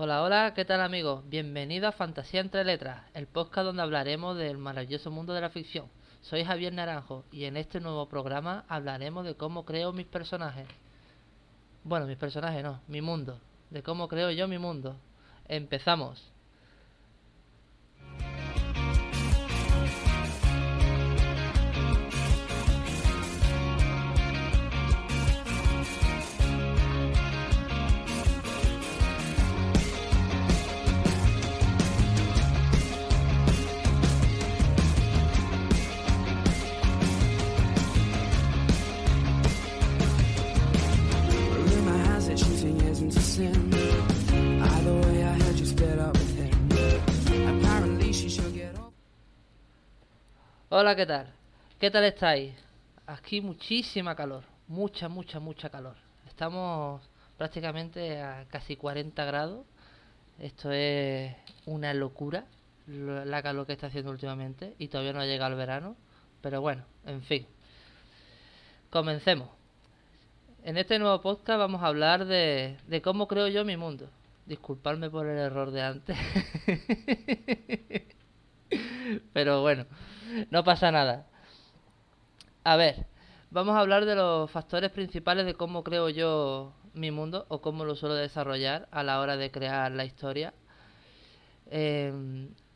Hola, 0.00 0.22
hola, 0.22 0.54
¿qué 0.54 0.64
tal 0.64 0.80
amigos? 0.80 1.28
Bienvenido 1.28 1.88
a 1.88 1.92
Fantasía 1.92 2.40
entre 2.40 2.62
Letras, 2.62 3.02
el 3.14 3.26
podcast 3.26 3.64
donde 3.64 3.82
hablaremos 3.82 4.38
del 4.38 4.56
maravilloso 4.56 5.10
mundo 5.10 5.32
de 5.32 5.40
la 5.40 5.50
ficción. 5.50 5.86
Soy 6.20 6.44
Javier 6.44 6.72
Naranjo 6.72 7.24
y 7.32 7.46
en 7.46 7.56
este 7.56 7.80
nuevo 7.80 8.08
programa 8.08 8.64
hablaremos 8.68 9.24
de 9.24 9.34
cómo 9.34 9.64
creo 9.64 9.92
mis 9.92 10.06
personajes. 10.06 10.68
Bueno, 11.82 12.06
mis 12.06 12.16
personajes 12.16 12.62
no, 12.62 12.80
mi 12.86 13.00
mundo. 13.00 13.40
De 13.70 13.82
cómo 13.82 14.06
creo 14.06 14.30
yo 14.30 14.46
mi 14.46 14.58
mundo. 14.58 14.94
Empezamos. 15.48 16.32
Hola, 50.70 50.94
¿qué 50.96 51.06
tal? 51.06 51.26
¿Qué 51.80 51.90
tal 51.90 52.04
estáis? 52.04 52.54
Aquí 53.06 53.40
muchísima 53.40 54.14
calor, 54.14 54.44
mucha, 54.66 55.08
mucha, 55.08 55.40
mucha 55.40 55.70
calor. 55.70 55.96
Estamos 56.26 57.00
prácticamente 57.36 58.20
a 58.20 58.44
casi 58.50 58.76
40 58.76 59.24
grados. 59.24 59.64
Esto 60.38 60.70
es 60.72 61.34
una 61.66 61.94
locura, 61.94 62.44
lo- 62.86 63.24
la 63.24 63.42
calor 63.42 63.66
que 63.66 63.72
está 63.72 63.86
haciendo 63.88 64.10
últimamente 64.10 64.74
y 64.78 64.88
todavía 64.88 65.12
no 65.12 65.20
ha 65.20 65.26
llegado 65.26 65.52
el 65.52 65.56
verano. 65.58 65.96
Pero 66.42 66.60
bueno, 66.60 66.84
en 67.06 67.22
fin. 67.22 67.46
Comencemos. 68.90 69.48
En 70.64 70.76
este 70.76 70.98
nuevo 70.98 71.20
podcast 71.22 71.58
vamos 71.58 71.82
a 71.82 71.86
hablar 71.86 72.26
de, 72.26 72.76
de 72.86 73.02
cómo 73.02 73.26
creo 73.28 73.48
yo 73.48 73.64
mi 73.64 73.76
mundo. 73.76 74.08
Disculpadme 74.46 75.10
por 75.10 75.26
el 75.26 75.38
error 75.38 75.70
de 75.70 75.82
antes. 75.82 76.16
Pero 79.32 79.62
bueno, 79.62 79.86
no 80.50 80.64
pasa 80.64 80.90
nada. 80.90 81.26
A 82.64 82.76
ver, 82.76 83.06
vamos 83.50 83.76
a 83.76 83.80
hablar 83.80 84.04
de 84.04 84.14
los 84.14 84.50
factores 84.50 84.90
principales 84.90 85.46
de 85.46 85.54
cómo 85.54 85.82
creo 85.84 86.08
yo 86.08 86.72
mi 86.94 87.10
mundo 87.10 87.46
o 87.48 87.60
cómo 87.60 87.84
lo 87.84 87.94
suelo 87.94 88.14
desarrollar 88.14 88.88
a 88.90 89.02
la 89.02 89.20
hora 89.20 89.36
de 89.36 89.50
crear 89.50 89.92
la 89.92 90.04
historia. 90.04 90.52
Eh, 91.70 92.12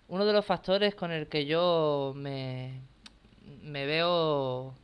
uno 0.09 0.27
de 0.27 0.33
los 0.33 0.45
factores 0.45 0.95
con 0.95 1.11
el 1.11 1.27
que 1.29 1.47
yo 1.47 2.12
me, 2.15 2.81
veo 3.62 4.75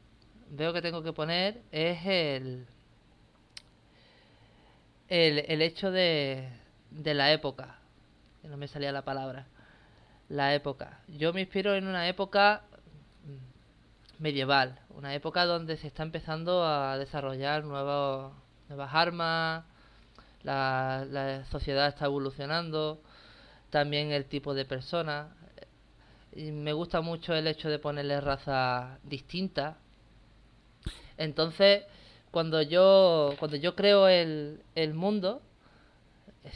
veo 0.51 0.73
que 0.73 0.81
tengo 0.81 1.03
que 1.03 1.13
poner 1.13 1.61
es 1.71 1.99
el 2.07 2.67
el, 5.09 5.39
el 5.41 5.63
hecho 5.63 5.91
de, 5.91 6.49
de 6.91 7.15
la 7.15 7.33
época 7.33 7.79
no 8.45 8.57
me 8.57 8.69
salía 8.69 8.91
la 8.93 9.03
palabra 9.05 9.47
la 10.29 10.55
época. 10.55 11.01
Yo 11.09 11.33
me 11.33 11.41
inspiro 11.41 11.75
en 11.75 11.87
una 11.87 12.09
época 12.09 12.63
medieval 14.19 14.81
una 14.91 15.15
época 15.15 15.45
donde 15.45 15.77
se 15.77 15.87
está 15.87 16.03
empezando 16.03 16.65
a 16.65 16.99
desarrollar 16.99 17.63
nuevos, 17.63 18.33
nuevas 18.69 18.91
armas 18.93 19.65
la, 20.43 21.45
sociedad 21.53 21.87
está 21.87 22.07
evolucionando 22.07 23.01
también 23.71 24.11
el 24.11 24.25
tipo 24.25 24.55
de 24.55 24.65
personas 24.65 25.29
y 26.33 26.51
me 26.51 26.73
gusta 26.73 27.01
mucho 27.01 27.33
el 27.33 27.47
hecho 27.47 27.69
de 27.69 27.79
ponerle 27.79 28.21
razas 28.21 28.99
distintas 29.05 29.77
entonces, 31.19 31.85
cuando 32.31 32.63
yo, 32.63 33.35
cuando 33.39 33.57
yo 33.57 33.75
creo 33.75 34.09
el, 34.09 34.63
el 34.77 34.95
mundo, 34.95 35.43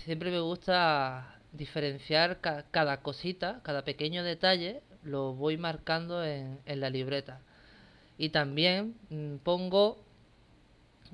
siempre 0.04 0.31
me 0.31 0.41
gusta 0.41 1.41
diferenciar 1.53 2.41
ca- 2.41 2.65
cada 2.71 2.99
cosita, 3.03 3.61
cada 3.63 3.85
pequeño 3.85 4.25
detalle, 4.25 4.83
lo 5.05 5.35
voy 5.35 5.57
marcando 5.59 6.25
en, 6.25 6.59
en 6.67 6.81
la 6.81 6.91
libreta. 6.91 7.41
Y 8.19 8.31
también 8.31 8.97
mm, 9.11 9.37
pongo 9.39 9.99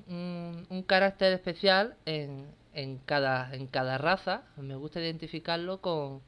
un, 0.07 0.65
un 0.69 0.83
carácter 0.83 1.33
especial 1.33 1.95
en, 2.05 2.47
en 2.73 2.97
cada, 2.99 3.53
en 3.53 3.67
cada 3.67 3.97
raza. 3.97 4.43
Me 4.57 4.75
gusta 4.75 4.99
identificarlo 4.99 5.81
con, 5.81 6.21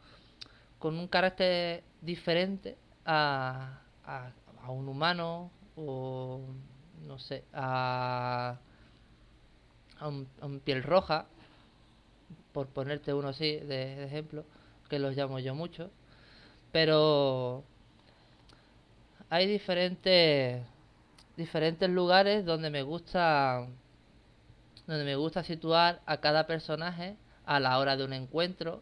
con 0.80 0.98
un 0.98 1.08
carácter 1.08 1.84
diferente 2.02 2.78
a, 3.06 3.80
a, 4.06 4.32
a 4.64 4.72
un 4.72 4.88
humano 4.90 5.52
o 5.76 6.42
no 7.08 7.20
sé, 7.20 7.44
a, 7.54 8.58
a 10.00 10.08
un 10.08 10.60
piel 10.60 10.84
roja, 10.84 11.28
por 12.54 12.68
ponerte 12.68 13.14
uno 13.14 13.30
así 13.30 13.58
de, 13.60 14.06
ejemplo, 14.06 14.46
que 14.90 15.00
los 15.00 15.16
llamo 15.16 15.40
yo 15.40 15.56
mucho, 15.56 15.90
pero 16.72 17.64
hay 19.30 19.48
diferentes 19.48 20.62
diferentes 21.38 21.90
lugares 21.90 22.46
donde 22.46 22.70
me 22.70 22.84
gusta 22.84 23.68
donde 24.88 25.06
me 25.06 25.16
gusta 25.16 25.44
situar 25.44 26.02
a 26.06 26.18
cada 26.18 26.48
personaje 26.48 27.16
a 27.46 27.60
la 27.60 27.80
hora 27.80 27.98
de 27.98 28.06
un 28.06 28.14
encuentro, 28.14 28.82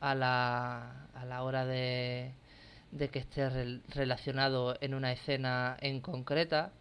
a 0.00 0.14
la, 0.14 1.06
a 1.14 1.24
la 1.24 1.42
hora 1.42 1.64
de, 1.66 2.32
de 2.92 3.08
que 3.08 3.20
esté 3.20 3.48
rel- 3.50 3.82
relacionado 3.88 4.76
en 4.80 4.94
una 4.94 5.12
escena 5.12 5.76
en 5.80 6.00
concreta. 6.00 6.72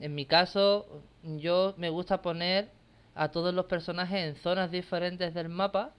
En 0.00 0.14
mi 0.14 0.26
caso, 0.26 1.02
yo 1.22 1.74
me 1.78 1.90
gusta 1.90 2.22
poner 2.22 2.70
a 3.18 3.30
todos 3.30 3.52
los 3.54 3.66
personajes 3.66 4.18
en 4.28 4.36
zonas 4.36 4.70
diferentes 4.70 5.34
del 5.34 5.48
mapa, 5.48 5.92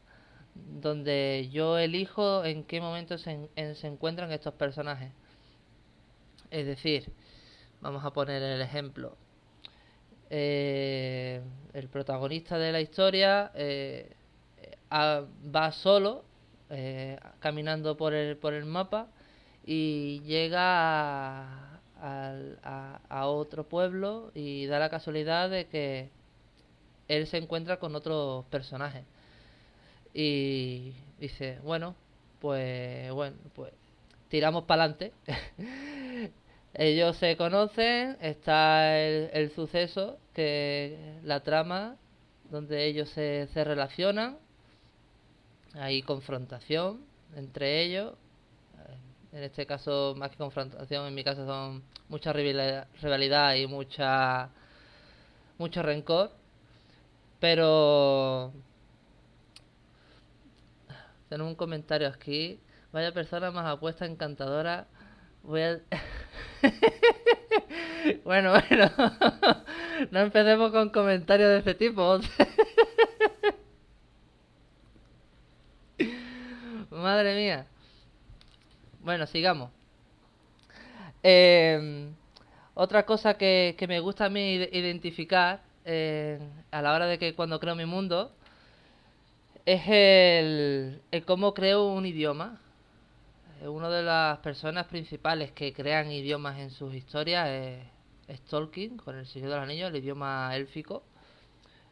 donde 0.55 1.49
yo 1.51 1.77
elijo 1.77 2.43
en 2.45 2.63
qué 2.63 2.81
momento 2.81 3.17
se, 3.17 3.49
en- 3.55 3.75
se 3.75 3.87
encuentran 3.87 4.31
estos 4.31 4.53
personajes. 4.55 5.11
Es 6.51 6.65
decir, 6.65 7.11
vamos 7.81 8.03
a 8.05 8.11
poner 8.13 8.41
el 8.41 8.61
ejemplo. 8.61 9.17
Eh, 10.29 11.41
el 11.73 11.87
protagonista 11.89 12.57
de 12.57 12.71
la 12.71 12.81
historia 12.81 13.51
eh, 13.55 14.11
va 14.91 15.71
solo, 15.71 16.23
eh, 16.69 17.17
caminando 17.39 17.97
por 17.97 18.13
el, 18.13 18.37
por 18.37 18.53
el 18.53 18.65
mapa, 18.65 19.07
y 19.65 20.21
llega 20.21 20.61
a, 20.61 21.79
a- 22.63 22.99
a 23.09 23.27
otro 23.27 23.67
pueblo 23.67 24.31
y 24.33 24.65
da 24.67 24.79
la 24.79 24.89
casualidad 24.89 25.49
de 25.49 25.67
que 25.67 26.09
él 27.09 27.27
se 27.27 27.37
encuentra 27.37 27.77
con 27.77 27.95
otros 27.95 28.45
personajes. 28.45 29.03
Y 30.13 30.93
dice, 31.19 31.59
bueno, 31.63 31.95
pues 32.39 33.11
bueno, 33.11 33.35
pues 33.53 33.73
tiramos 34.29 34.63
para 34.63 34.83
adelante. 34.83 35.11
Ellos 36.73 37.17
se 37.17 37.35
conocen, 37.35 38.17
está 38.21 38.97
el, 38.99 39.29
el 39.33 39.51
suceso, 39.51 40.17
que 40.33 41.17
la 41.23 41.41
trama, 41.41 41.97
donde 42.51 42.85
ellos 42.85 43.09
se, 43.09 43.47
se 43.53 43.63
relacionan, 43.63 44.37
hay 45.73 46.03
confrontación 46.03 47.01
entre 47.35 47.83
ellos, 47.83 48.13
en 49.31 49.43
este 49.43 49.65
caso 49.65 50.15
más 50.17 50.31
que 50.31 50.37
confrontación, 50.37 51.07
en 51.07 51.13
mi 51.13 51.23
caso 51.23 51.45
son 51.45 51.83
mucha 52.07 52.33
rivalidad 52.33 53.55
y 53.55 53.67
mucha 53.67 54.49
mucho 55.57 55.83
rencor, 55.83 56.31
pero 57.39 58.53
tenemos 61.29 61.51
un 61.51 61.55
comentario 61.55 62.07
aquí, 62.07 62.59
vaya 62.91 63.13
persona 63.13 63.51
más 63.51 63.65
apuesta 63.67 64.05
encantadora, 64.05 64.87
voy 65.43 65.61
a 65.61 65.79
bueno, 68.23 68.51
bueno, 68.51 68.91
no 70.11 70.19
empecemos 70.19 70.71
con 70.71 70.89
comentarios 70.89 71.49
de 71.49 71.57
este 71.59 71.75
tipo. 71.75 72.19
Madre 76.91 77.35
mía. 77.35 77.65
Bueno, 79.01 79.25
sigamos. 79.27 79.71
Eh, 81.23 82.07
otra 82.73 83.05
cosa 83.05 83.35
que, 83.35 83.75
que 83.77 83.87
me 83.87 83.99
gusta 83.99 84.25
a 84.25 84.29
mí 84.29 84.55
ide- 84.55 84.69
identificar 84.71 85.61
a 86.71 86.81
la 86.81 86.93
hora 86.93 87.05
de 87.07 87.17
que 87.19 87.35
cuando 87.35 87.59
creo 87.59 87.75
mi 87.75 87.85
mundo 87.85 88.31
es 89.65 89.81
el, 89.87 91.01
el 91.11 91.25
cómo 91.25 91.53
creo 91.53 91.87
un 91.93 92.05
idioma. 92.05 92.59
Eh, 93.61 93.67
Una 93.67 93.89
de 93.89 94.03
las 94.03 94.39
personas 94.39 94.87
principales 94.87 95.51
que 95.51 95.73
crean 95.73 96.11
idiomas 96.11 96.59
en 96.59 96.71
sus 96.71 96.93
historias 96.93 97.47
es, 97.49 97.83
es 98.27 98.41
Tolkien, 98.45 98.97
con 98.97 99.17
el 99.17 99.25
Señor 99.27 99.49
de 99.49 99.55
los 99.55 99.63
Anillos, 99.63 99.89
el 99.89 99.97
idioma 99.97 100.55
élfico. 100.55 101.03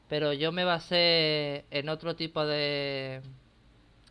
pero 0.10 0.34
yo 0.34 0.52
me 0.52 0.64
basé 0.64 1.66
en 1.72 1.90
otro 1.90 2.16
tipo 2.16 2.46
de, 2.46 3.22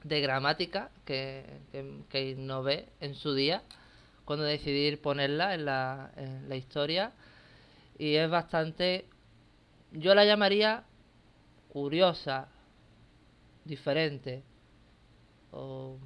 de 0.04 0.20
gramática 0.20 0.90
que, 1.04 1.44
que, 1.72 2.02
que 2.10 2.30
innové 2.30 2.88
en 3.00 3.14
su 3.14 3.34
día 3.34 3.62
cuando 4.24 4.44
decidí 4.44 4.96
ponerla 4.96 5.54
en 5.54 5.64
la, 5.66 6.10
en 6.16 6.48
la 6.48 6.56
historia 6.56 7.12
y 7.98 8.16
es 8.16 8.30
bastante 8.30 9.06
yo 9.92 10.14
la 10.14 10.24
llamaría 10.24 10.84
curiosa 11.72 12.48
diferente 13.64 14.42
o 15.52 15.98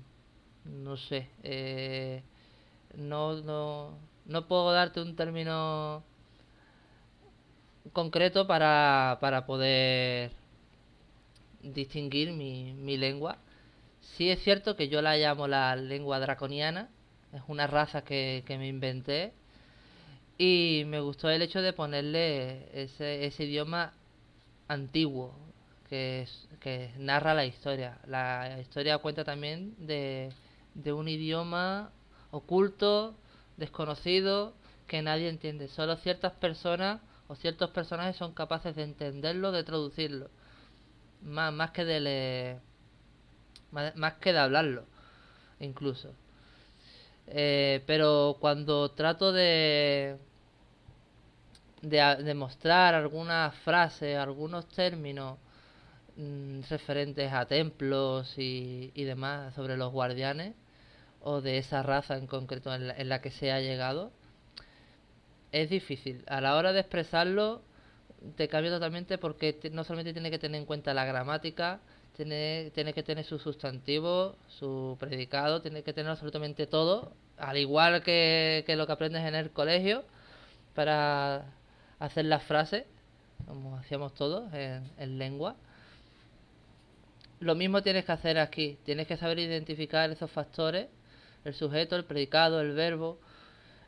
no 0.65 0.97
sé 0.97 1.29
eh, 1.43 2.23
no 2.97 3.41
no 3.43 3.99
no 4.27 4.47
puedo 4.47 4.73
darte 4.73 5.01
un 5.01 5.17
término 5.17 6.03
concreto 7.93 8.47
para, 8.47 9.19
para 9.21 9.47
poder 9.47 10.33
distinguir 11.63 12.33
mi, 12.33 12.73
mi 12.75 12.97
lengua. 12.97 13.39
Sí 14.01 14.31
es 14.31 14.43
cierto 14.43 14.77
que 14.77 14.89
yo 14.89 15.03
la 15.03 15.17
llamo 15.17 15.47
la 15.49 15.77
lengua 15.77 16.21
draconiana, 16.21 16.89
es 17.33 17.43
una 17.49 17.67
raza 17.67 18.03
que, 18.03 18.43
que 18.47 18.59
me 18.59 18.69
inventé 18.69 19.33
y 20.43 20.85
me 20.87 21.01
gustó 21.01 21.29
el 21.29 21.43
hecho 21.43 21.61
de 21.61 21.75
ponerle 21.75 22.67
ese, 22.73 23.27
ese 23.27 23.45
idioma 23.45 23.93
antiguo 24.69 25.35
que, 25.91 26.27
que 26.61 26.95
narra 26.97 27.35
la 27.35 27.45
historia. 27.45 27.99
La 28.07 28.59
historia 28.59 28.97
cuenta 28.97 29.23
también 29.23 29.75
de, 29.87 30.33
de 30.73 30.95
un 30.95 31.09
idioma 31.09 31.91
oculto, 32.31 33.15
desconocido, 33.59 34.55
que 34.87 35.03
nadie 35.03 35.29
entiende. 35.29 35.69
Solo 35.69 35.97
ciertas 35.97 36.33
personas 36.33 37.03
o 37.29 37.35
ciertos 37.35 37.69
personajes 37.73 38.17
son 38.17 38.33
capaces 38.33 38.75
de 38.75 38.85
entenderlo, 38.85 39.53
de 39.53 39.63
traducirlo. 39.63 40.31
Más, 41.23 41.53
más 41.53 41.73
que 41.73 41.85
de 41.85 42.01
le... 42.01 42.61
más, 43.73 43.95
más 43.95 44.15
que 44.15 44.33
de 44.33 44.39
hablarlo, 44.39 44.87
incluso. 45.59 46.15
Eh, 47.27 47.85
pero 47.87 48.39
cuando 48.41 48.91
trato 48.93 49.33
de 49.33 50.17
de, 51.83 52.17
de 52.23 52.35
mostrar 52.35 52.95
algunas 52.95 53.55
frases, 53.57 54.17
algunos 54.17 54.69
términos 54.69 55.39
mm, 56.17 56.61
referentes 56.69 57.33
a 57.33 57.47
templos 57.47 58.35
y, 58.39 58.93
y 58.95 59.05
demás 59.05 59.55
sobre 59.55 59.77
los 59.77 59.93
guardianes 59.93 60.55
o 61.21 61.41
de 61.41 61.59
esa 61.59 61.83
raza 61.83 62.17
en 62.17 62.27
concreto 62.27 62.75
en 62.75 62.89
la, 62.89 62.97
en 62.97 63.09
la 63.09 63.21
que 63.21 63.31
se 63.31 63.53
ha 63.53 63.61
llegado, 63.61 64.13
es 65.53 65.69
difícil. 65.71 66.25
A 66.29 66.41
la 66.41 66.57
hora 66.57 66.73
de 66.73 66.81
expresarlo, 66.81 67.63
te 68.37 68.49
cambia 68.49 68.71
totalmente 68.71 69.19
porque 69.19 69.59
no 69.73 69.85
solamente 69.85 70.13
tiene 70.13 70.31
que 70.31 70.39
tener 70.39 70.61
en 70.61 70.67
cuenta 70.67 70.95
la 70.95 71.05
gramática, 71.05 71.81
tiene, 72.17 72.71
tiene 72.75 72.93
que 72.93 73.03
tener 73.03 73.25
su 73.25 73.39
sustantivo, 73.39 74.37
su 74.49 74.97
predicado, 74.99 75.63
tiene 75.63 75.83
que 75.83 75.93
tener 75.93 76.11
absolutamente 76.11 76.67
todo, 76.67 77.13
al 77.39 77.57
igual 77.57 78.03
que, 78.03 78.65
que 78.67 78.77
lo 78.77 78.87
que 78.87 78.93
aprendes 78.93 79.25
en 79.25 79.35
el 79.35 79.51
colegio, 79.51 80.05
para 80.75 81.45
hacer 82.01 82.25
las 82.25 82.43
frases, 82.43 82.85
como 83.47 83.77
hacíamos 83.77 84.15
todos 84.15 84.53
en, 84.53 84.91
en 84.99 85.19
lengua. 85.19 85.55
Lo 87.39 87.55
mismo 87.55 87.83
tienes 87.83 88.05
que 88.05 88.13
hacer 88.13 88.39
aquí, 88.39 88.79
tienes 88.85 89.07
que 89.07 89.17
saber 89.17 89.39
identificar 89.39 90.11
esos 90.11 90.31
factores, 90.31 90.89
el 91.45 91.55
sujeto, 91.55 91.97
el 91.97 92.05
predicado, 92.05 92.61
el 92.61 92.73
verbo, 92.73 93.19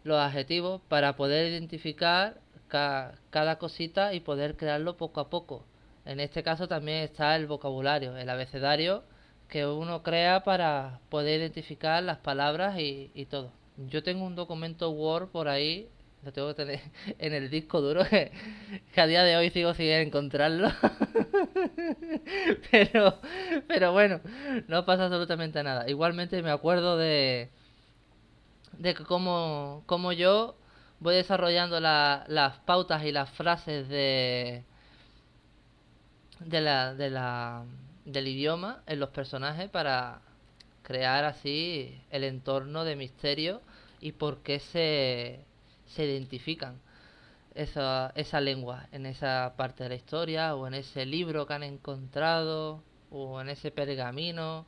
los 0.05 0.19
adjetivos, 0.19 0.81
para 0.89 1.17
poder 1.17 1.49
identificar 1.49 2.41
ca- 2.69 3.15
cada 3.31 3.59
cosita 3.59 4.15
y 4.15 4.21
poder 4.21 4.57
crearlo 4.57 4.97
poco 4.97 5.21
a 5.21 5.29
poco. 5.29 5.65
En 6.07 6.19
este 6.19 6.43
caso 6.43 6.67
también 6.67 7.03
está 7.03 7.37
el 7.37 7.47
vocabulario, 7.47 8.17
el 8.17 8.29
abecedario 8.29 9.05
que 9.49 9.67
uno 9.67 10.03
crea 10.03 10.45
para 10.45 11.01
poder 11.11 11.41
identificar 11.41 12.03
las 12.03 12.19
palabras 12.19 12.77
y 12.79 13.27
todo. 13.29 13.53
Yo 13.77 14.03
tengo 14.03 14.25
un 14.25 14.35
documento 14.35 14.91
Word 14.91 15.29
por 15.29 15.49
ahí, 15.49 15.89
lo 16.23 16.33
tengo 16.33 16.49
que 16.49 16.55
tener 16.55 16.81
en 17.19 17.33
el 17.33 17.51
disco 17.51 17.81
duro, 17.81 18.05
que, 18.11 19.01
a 19.01 19.07
día 19.07 19.23
de 19.25 19.37
hoy 19.37 19.51
sigo 19.51 19.75
sin 19.75 19.87
encontrarlo. 19.89 20.71
pero, 22.71 23.19
pero 23.69 23.93
bueno, 23.93 24.21
no 24.69 24.85
pasa 24.85 25.05
absolutamente 25.07 25.63
nada. 25.63 25.89
Igualmente 25.89 26.43
me 26.43 26.51
acuerdo 26.51 26.97
de, 26.97 27.51
de 28.79 28.95
que 28.95 29.05
como, 29.05 29.83
como 29.87 30.13
yo 30.13 30.57
voy 31.01 31.15
desarrollando 31.15 31.81
la- 31.81 32.25
las 32.29 32.59
pautas 32.61 33.05
y 33.05 33.13
las 33.13 33.31
frases 33.31 33.89
de, 33.89 34.65
de 36.41 36.61
la, 36.61 36.95
de 36.95 37.11
la, 37.11 37.65
del 38.05 38.29
idioma 38.29 38.83
en 38.87 39.01
los 39.01 39.11
personajes 39.11 39.71
para 39.71 40.21
crear 40.83 41.25
así 41.25 42.01
el 42.11 42.25
entorno 42.25 42.85
de 42.85 42.97
misterio 42.97 43.61
y 44.01 44.13
por 44.13 44.43
qué 44.43 44.59
se, 44.61 45.45
se 45.95 46.05
identifican 46.05 46.81
esa, 47.55 48.13
esa 48.17 48.41
lengua 48.41 48.87
en 48.93 49.07
esa 49.07 49.55
parte 49.57 49.85
de 49.85 49.91
la 49.91 49.95
historia 49.97 50.55
o 50.57 50.67
en 50.67 50.75
ese 50.75 51.07
libro 51.07 51.47
que 51.47 51.55
han 51.55 51.63
encontrado 51.65 52.83
o 53.11 53.41
en 53.41 53.51
ese 53.51 53.71
pergamino. 53.71 54.67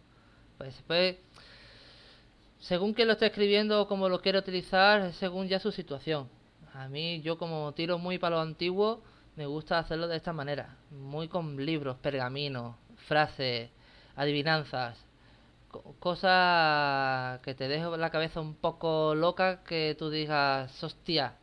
Pues, 0.58 0.82
pues 0.86 1.16
según 2.60 2.94
quien 2.94 3.08
lo 3.08 3.12
esté 3.14 3.26
escribiendo 3.26 3.82
o 3.82 3.88
como 3.88 4.08
lo 4.08 4.20
quiera 4.20 4.38
utilizar, 4.38 5.12
según 5.14 5.48
ya 5.48 5.58
su 5.60 5.70
situación. 5.72 6.28
A 6.72 6.88
mí, 6.88 7.20
yo 7.22 7.38
como 7.38 7.72
tiro 7.72 7.98
muy 7.98 8.18
para 8.18 8.36
lo 8.36 8.42
antiguo, 8.42 9.02
me 9.36 9.46
gusta 9.46 9.78
hacerlo 9.78 10.08
de 10.08 10.16
esta 10.16 10.32
manera. 10.32 10.76
Muy 10.90 11.28
con 11.28 11.56
libros, 11.64 11.96
pergaminos, 11.98 12.74
frases, 13.06 13.70
adivinanzas. 14.16 14.98
co- 15.70 15.94
Cosas 16.00 17.33
que 17.44 17.54
te 17.54 17.68
dejen 17.68 18.00
la 18.00 18.10
cabeza 18.10 18.40
un 18.40 18.54
poco 18.54 19.14
loca, 19.14 19.62
que 19.64 19.94
tú 19.98 20.10
digas, 20.10 20.82
hostia, 20.82 21.36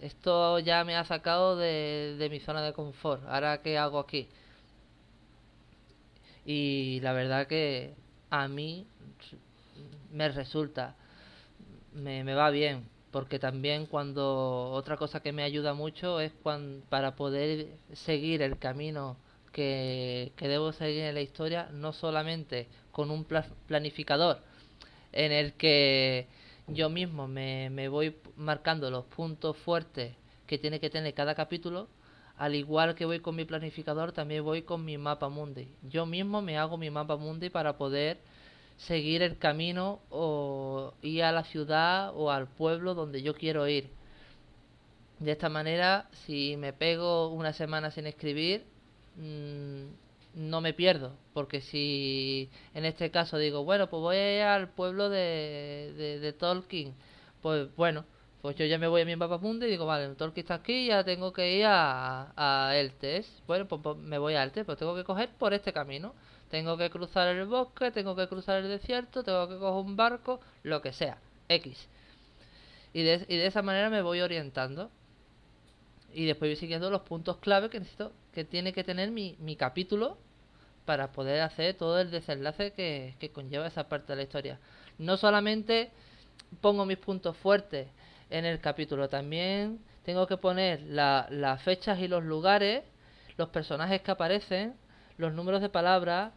esto 0.00 0.58
ya 0.60 0.84
me 0.84 0.96
ha 0.96 1.04
sacado 1.04 1.56
de, 1.56 2.16
de 2.18 2.30
mi 2.30 2.40
zona 2.40 2.62
de 2.62 2.72
confort. 2.72 3.22
Ahora, 3.28 3.62
¿qué 3.62 3.78
hago 3.78 3.98
aquí? 4.00 4.28
Y 6.44 7.00
la 7.00 7.12
verdad 7.12 7.46
que 7.46 7.94
a 8.30 8.48
mí 8.48 8.86
me 10.12 10.28
resulta, 10.28 10.94
me, 11.94 12.24
me 12.24 12.34
va 12.34 12.50
bien, 12.50 12.84
porque 13.10 13.38
también 13.38 13.86
cuando 13.86 14.70
otra 14.72 14.96
cosa 14.96 15.20
que 15.20 15.32
me 15.32 15.42
ayuda 15.42 15.74
mucho 15.74 16.20
es 16.20 16.32
cuan- 16.42 16.82
para 16.88 17.16
poder 17.16 17.68
seguir 17.92 18.42
el 18.42 18.58
camino 18.58 19.16
que, 19.52 20.32
que 20.36 20.48
debo 20.48 20.72
seguir 20.72 21.04
en 21.04 21.14
la 21.14 21.20
historia, 21.22 21.68
no 21.72 21.92
solamente 21.92 22.68
con 22.92 23.10
un 23.10 23.24
pla- 23.24 23.46
planificador 23.68 24.38
en 25.14 25.32
el 25.32 25.54
que 25.54 26.26
yo 26.66 26.90
mismo 26.90 27.28
me, 27.28 27.70
me 27.70 27.88
voy 27.88 28.16
marcando 28.36 28.90
los 28.90 29.04
puntos 29.06 29.56
fuertes 29.56 30.14
que 30.46 30.58
tiene 30.58 30.80
que 30.80 30.90
tener 30.90 31.14
cada 31.14 31.34
capítulo, 31.34 31.88
al 32.36 32.54
igual 32.54 32.94
que 32.94 33.04
voy 33.04 33.20
con 33.20 33.36
mi 33.36 33.44
planificador, 33.44 34.12
también 34.12 34.44
voy 34.44 34.62
con 34.62 34.84
mi 34.84 34.98
mapa 34.98 35.28
mundi. 35.28 35.68
Yo 35.82 36.04
mismo 36.04 36.42
me 36.42 36.58
hago 36.58 36.76
mi 36.76 36.90
mapa 36.90 37.16
mundi 37.16 37.48
para 37.48 37.78
poder 37.78 38.18
seguir 38.76 39.22
el 39.22 39.38
camino 39.38 40.00
o 40.10 40.94
ir 41.02 41.22
a 41.22 41.32
la 41.32 41.44
ciudad 41.44 42.12
o 42.14 42.30
al 42.30 42.48
pueblo 42.48 42.94
donde 42.94 43.22
yo 43.22 43.34
quiero 43.34 43.68
ir. 43.68 43.90
De 45.20 45.30
esta 45.32 45.48
manera, 45.48 46.08
si 46.26 46.56
me 46.56 46.72
pego 46.72 47.28
una 47.28 47.52
semana 47.52 47.90
sin 47.92 48.06
escribir, 48.06 48.64
mm, 49.16 49.84
no 50.34 50.60
me 50.60 50.72
pierdo. 50.74 51.16
Porque 51.32 51.60
si 51.60 52.50
en 52.74 52.84
este 52.84 53.10
caso 53.10 53.38
digo, 53.38 53.64
bueno, 53.64 53.88
pues 53.88 54.00
voy 54.00 54.40
al 54.40 54.68
pueblo 54.70 55.08
de, 55.08 56.18
de, 56.20 56.32
Tolkien, 56.32 56.94
pues 57.42 57.74
bueno, 57.76 58.04
pues 58.42 58.56
yo 58.56 58.64
ya 58.66 58.78
me 58.78 58.88
voy 58.88 59.02
a 59.02 59.04
mi 59.04 59.16
mapa 59.16 59.38
mundo 59.38 59.66
y 59.66 59.70
digo, 59.70 59.86
vale, 59.86 60.08
Tolkien 60.14 60.44
está 60.44 60.54
aquí, 60.54 60.86
ya 60.86 61.04
tengo 61.04 61.32
que 61.32 61.56
ir 61.56 61.64
a, 61.66 62.32
a 62.36 62.76
Eltes. 62.76 63.42
Bueno, 63.46 63.66
pues, 63.66 63.80
pues 63.82 63.96
me 63.96 64.18
voy 64.18 64.34
a 64.34 64.42
Eltes, 64.42 64.64
pero 64.66 64.76
tengo 64.76 64.94
que 64.94 65.04
coger 65.04 65.30
por 65.38 65.54
este 65.54 65.72
camino. 65.72 66.14
Tengo 66.50 66.76
que 66.76 66.90
cruzar 66.90 67.28
el 67.28 67.46
bosque, 67.46 67.90
tengo 67.90 68.14
que 68.14 68.28
cruzar 68.28 68.62
el 68.62 68.68
desierto, 68.68 69.24
tengo 69.24 69.48
que 69.48 69.58
coger 69.58 69.84
un 69.84 69.96
barco, 69.96 70.40
lo 70.62 70.82
que 70.82 70.92
sea, 70.92 71.18
X. 71.48 71.88
Y 72.92 73.02
de, 73.02 73.26
y 73.28 73.36
de 73.36 73.46
esa 73.46 73.62
manera 73.62 73.90
me 73.90 74.02
voy 74.02 74.20
orientando. 74.20 74.90
Y 76.12 76.26
después 76.26 76.48
voy 76.50 76.56
siguiendo 76.56 76.90
los 76.90 77.02
puntos 77.02 77.38
clave 77.38 77.70
que 77.70 77.80
necesito, 77.80 78.12
que 78.32 78.44
tiene 78.44 78.72
que 78.72 78.84
tener 78.84 79.10
mi, 79.10 79.36
mi 79.40 79.56
capítulo 79.56 80.16
para 80.84 81.12
poder 81.12 81.40
hacer 81.42 81.74
todo 81.74 82.00
el 82.00 82.10
desenlace 82.10 82.72
que, 82.72 83.14
que 83.18 83.30
conlleva 83.30 83.66
esa 83.66 83.88
parte 83.88 84.12
de 84.12 84.16
la 84.16 84.22
historia. 84.22 84.58
No 84.98 85.16
solamente 85.16 85.90
pongo 86.60 86.84
mis 86.86 86.98
puntos 86.98 87.36
fuertes 87.36 87.88
en 88.30 88.44
el 88.44 88.60
capítulo, 88.60 89.08
también 89.08 89.80
tengo 90.04 90.26
que 90.26 90.36
poner 90.36 90.82
la- 90.82 91.26
las 91.30 91.62
fechas 91.62 91.98
y 91.98 92.08
los 92.08 92.22
lugares, 92.24 92.84
los 93.36 93.48
personajes 93.48 94.02
que 94.02 94.10
aparecen, 94.10 94.74
los 95.16 95.32
números 95.32 95.60
de 95.62 95.68
palabras, 95.68 96.32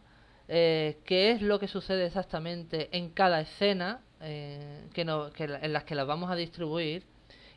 eh, 0.48 0.98
qué 1.04 1.32
es 1.32 1.42
lo 1.42 1.58
que 1.58 1.68
sucede 1.68 2.06
exactamente 2.06 2.88
en 2.96 3.10
cada 3.10 3.40
escena 3.40 4.00
eh, 4.20 4.88
que 4.94 5.04
no- 5.04 5.30
que 5.32 5.44
en 5.44 5.72
las 5.72 5.84
que 5.84 5.94
las 5.94 6.06
vamos 6.06 6.28
a 6.30 6.34
distribuir 6.34 7.04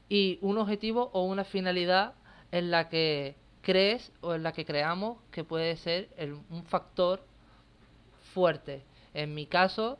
y 0.09 0.37
un 0.41 0.57
objetivo 0.59 1.09
o 1.13 1.23
una 1.23 1.43
finalidad 1.43 2.13
en 2.51 2.69
la 2.69 2.87
que 2.89 3.35
crees 3.61 4.11
o 4.21 4.33
en 4.35 4.43
la 4.43 4.53
que 4.53 4.65
creamos 4.65 5.17
que 5.31 5.43
puede 5.43 5.75
ser 5.77 6.09
el- 6.17 6.33
un 6.49 6.63
factor 6.65 7.23
fuerte. 8.33 8.83
En 9.13 9.33
mi 9.33 9.45
caso, 9.45 9.97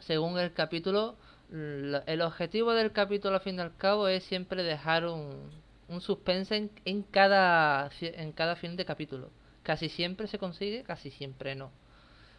según 0.00 0.38
el 0.38 0.52
capítulo, 0.52 1.16
el 1.50 2.20
objetivo 2.22 2.72
del 2.72 2.92
capítulo 2.92 3.34
al 3.36 3.40
fin 3.40 3.56
y 3.56 3.60
al 3.60 3.76
cabo 3.76 4.08
es 4.08 4.24
siempre 4.24 4.62
dejar 4.62 5.06
un, 5.06 5.50
un 5.88 6.00
suspense 6.00 6.56
en, 6.56 6.70
en 6.84 7.02
cada 7.02 7.90
en 8.00 8.32
cada 8.32 8.56
fin 8.56 8.76
de 8.76 8.84
capítulo. 8.84 9.30
Casi 9.62 9.88
siempre 9.88 10.26
se 10.26 10.38
consigue, 10.38 10.82
casi 10.82 11.10
siempre 11.10 11.54
no. 11.54 11.70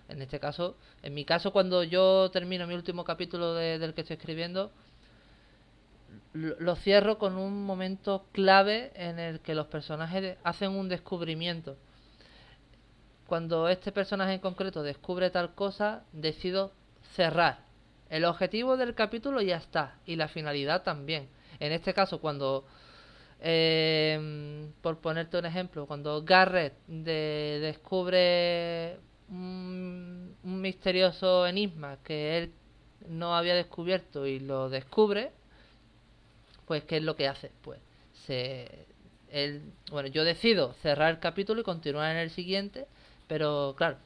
En 0.09 0.21
este 0.21 0.39
caso, 0.39 0.77
en 1.03 1.13
mi 1.15 1.25
caso, 1.25 1.51
cuando 1.53 1.83
yo 1.83 2.31
termino 2.31 2.67
mi 2.67 2.75
último 2.75 3.03
capítulo 3.05 3.53
de- 3.55 3.79
del 3.79 3.93
que 3.93 4.01
estoy 4.01 4.17
escribiendo, 4.17 4.71
lo 6.34 6.75
cierro 6.75 7.17
con 7.17 7.38
un 7.38 7.65
momento 7.65 8.25
clave 8.31 8.91
en 8.95 9.19
el 9.19 9.39
que 9.39 9.55
los 9.55 9.67
personajes 9.67 10.38
hacen 10.43 10.72
un 10.72 10.89
descubrimiento. 10.89 11.77
Cuando 13.27 13.69
este 13.69 13.91
personaje 13.91 14.34
en 14.34 14.39
concreto 14.39 14.84
descubre 14.84 15.29
tal 15.29 15.55
cosa, 15.55 16.03
decido 16.12 16.72
cerrar. 17.15 17.60
El 18.10 18.25
objetivo 18.25 18.77
del 18.77 18.93
capítulo 18.93 19.41
ya 19.41 19.57
está, 19.57 19.95
y 20.05 20.15
la 20.15 20.27
finalidad 20.27 20.84
también. 20.84 21.27
En 21.60 21.72
este 21.72 21.93
caso, 21.93 22.19
cuando, 22.22 22.65
eh, 23.39 24.69
por 24.81 25.00
ponerte 25.00 25.39
un 25.39 25.45
ejemplo, 25.45 25.88
cuando 25.88 26.24
Garrett 26.24 26.75
de- 26.88 27.60
descubre 27.62 29.00
un, 29.29 30.36
un 30.43 30.62
misterioso 30.62 31.48
enigma 31.48 31.98
que 32.03 32.38
él 32.38 32.53
no 33.07 33.36
había 33.36 33.55
descubierto 33.55 34.27
y 34.27 34.39
lo 34.39 34.69
descubre, 34.69 35.31
pues 36.65 36.84
¿qué 36.84 36.98
es 36.98 37.03
lo 37.03 37.15
que 37.15 37.27
hace? 37.27 37.51
Pues 37.62 37.79
se 38.25 38.88
él, 39.29 39.74
bueno, 39.91 40.07
yo 40.10 40.24
decido 40.24 40.74
cerrar 40.81 41.12
el 41.12 41.19
capítulo 41.19 41.62
y 41.62 41.63
continuar 41.63 42.12
en 42.12 42.17
el 42.17 42.29
siguiente, 42.31 42.88
pero 43.27 43.75
claro, 43.77 43.98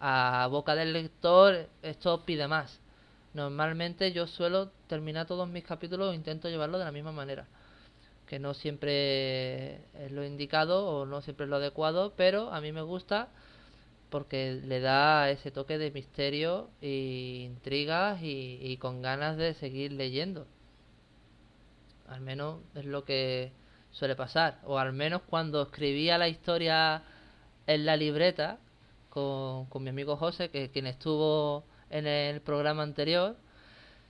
a 0.00 0.48
boca 0.50 0.74
del 0.74 0.92
lector 0.92 1.68
esto 1.82 2.24
pide 2.24 2.48
más. 2.48 2.80
Normalmente 3.34 4.12
yo 4.12 4.26
suelo 4.26 4.70
terminar 4.88 5.26
todos 5.26 5.48
mis 5.48 5.64
capítulos 5.64 6.10
o 6.10 6.14
intento 6.14 6.48
llevarlo 6.48 6.78
de 6.78 6.84
la 6.84 6.92
misma 6.92 7.12
manera, 7.12 7.46
que 8.26 8.38
no 8.38 8.54
siempre 8.54 9.76
es 9.94 10.10
lo 10.10 10.24
indicado 10.24 10.86
o 10.86 11.06
no 11.06 11.22
siempre 11.22 11.44
es 11.44 11.50
lo 11.50 11.56
adecuado, 11.56 12.14
pero 12.16 12.52
a 12.52 12.60
mí 12.60 12.72
me 12.72 12.82
gusta 12.82 13.28
porque 14.10 14.60
le 14.64 14.80
da 14.80 15.30
ese 15.30 15.50
toque 15.50 15.78
de 15.78 15.90
misterio 15.90 16.68
e 16.82 17.44
intrigas 17.46 18.18
y 18.22 18.76
con 18.78 19.00
ganas 19.00 19.36
de 19.36 19.54
seguir 19.54 19.92
leyendo. 19.92 20.46
Al 22.12 22.20
menos 22.20 22.60
es 22.74 22.84
lo 22.84 23.04
que 23.04 23.52
suele 23.90 24.16
pasar. 24.16 24.58
O 24.64 24.78
al 24.78 24.92
menos 24.92 25.22
cuando 25.22 25.62
escribía 25.62 26.18
la 26.18 26.28
historia 26.28 27.02
en 27.66 27.86
la 27.86 27.96
libreta 27.96 28.58
con, 29.10 29.66
con 29.66 29.82
mi 29.82 29.90
amigo 29.90 30.16
José, 30.16 30.50
que 30.50 30.70
quien 30.70 30.86
estuvo 30.86 31.64
en 31.90 32.06
el 32.06 32.40
programa 32.40 32.82
anterior, 32.82 33.36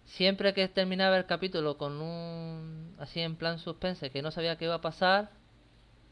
siempre 0.04 0.54
que 0.54 0.68
terminaba 0.68 1.16
el 1.16 1.26
capítulo 1.26 1.76
con 1.76 2.00
un 2.00 2.94
así 2.99 3.21
en 3.21 3.37
plan 3.37 3.59
suspense 3.59 4.11
que 4.11 4.23
no 4.23 4.30
sabía 4.30 4.56
qué 4.56 4.66
iba 4.66 4.76
a 4.76 4.80
pasar, 4.80 5.30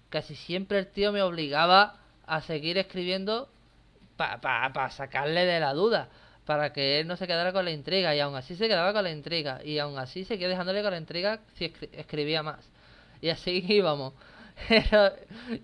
casi 0.09 0.35
siempre 0.35 0.79
el 0.79 0.89
tío 0.89 1.13
me 1.13 1.23
obligaba 1.23 1.97
a 2.27 2.41
seguir 2.43 2.79
escribiendo 2.79 3.49
para 4.17 4.91
sacarle 4.91 5.47
de 5.47 5.61
la 5.61 5.73
duda, 5.73 6.09
para 6.47 6.73
que 6.73 7.01
él 7.01 7.07
no 7.07 7.17
se 7.17 7.27
quedara 7.27 7.53
con 7.53 7.65
la 7.65 7.71
intriga, 7.73 8.15
y 8.15 8.21
aún 8.21 8.35
así 8.37 8.57
se 8.57 8.69
quedaba 8.69 8.93
con 8.93 9.05
la 9.05 9.11
intriga, 9.13 9.61
y 9.65 9.79
aún 9.79 9.99
así 9.99 10.25
seguía 10.25 10.49
dejándole 10.49 10.83
con 10.83 10.93
la 10.93 10.99
intriga 10.99 11.41
si 11.55 11.67
escri- 11.67 11.91
escribía 11.93 12.43
más. 12.43 12.69
Y 13.21 13.29
así 13.31 13.65
íbamos. 13.69 14.15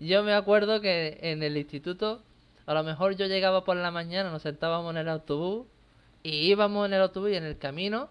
Yo 0.01 0.23
me 0.23 0.33
acuerdo 0.35 0.81
que 0.81 1.19
en 1.23 1.43
el 1.43 1.57
instituto, 1.57 2.23
a 2.67 2.75
lo 2.75 2.83
mejor 2.85 3.17
yo 3.17 3.27
llegaba 3.27 3.65
por 3.65 3.77
la 3.77 3.91
mañana, 3.91 4.31
nos 4.31 4.43
sentábamos 4.43 4.91
en 4.93 4.99
el 4.99 5.09
autobús, 5.09 5.67
y 6.23 6.49
íbamos 6.51 6.87
en 6.87 6.95
el 6.95 7.03
autobús 7.03 7.31
y 7.31 7.37
en 7.37 7.45
el 7.45 7.59
camino 7.59 8.09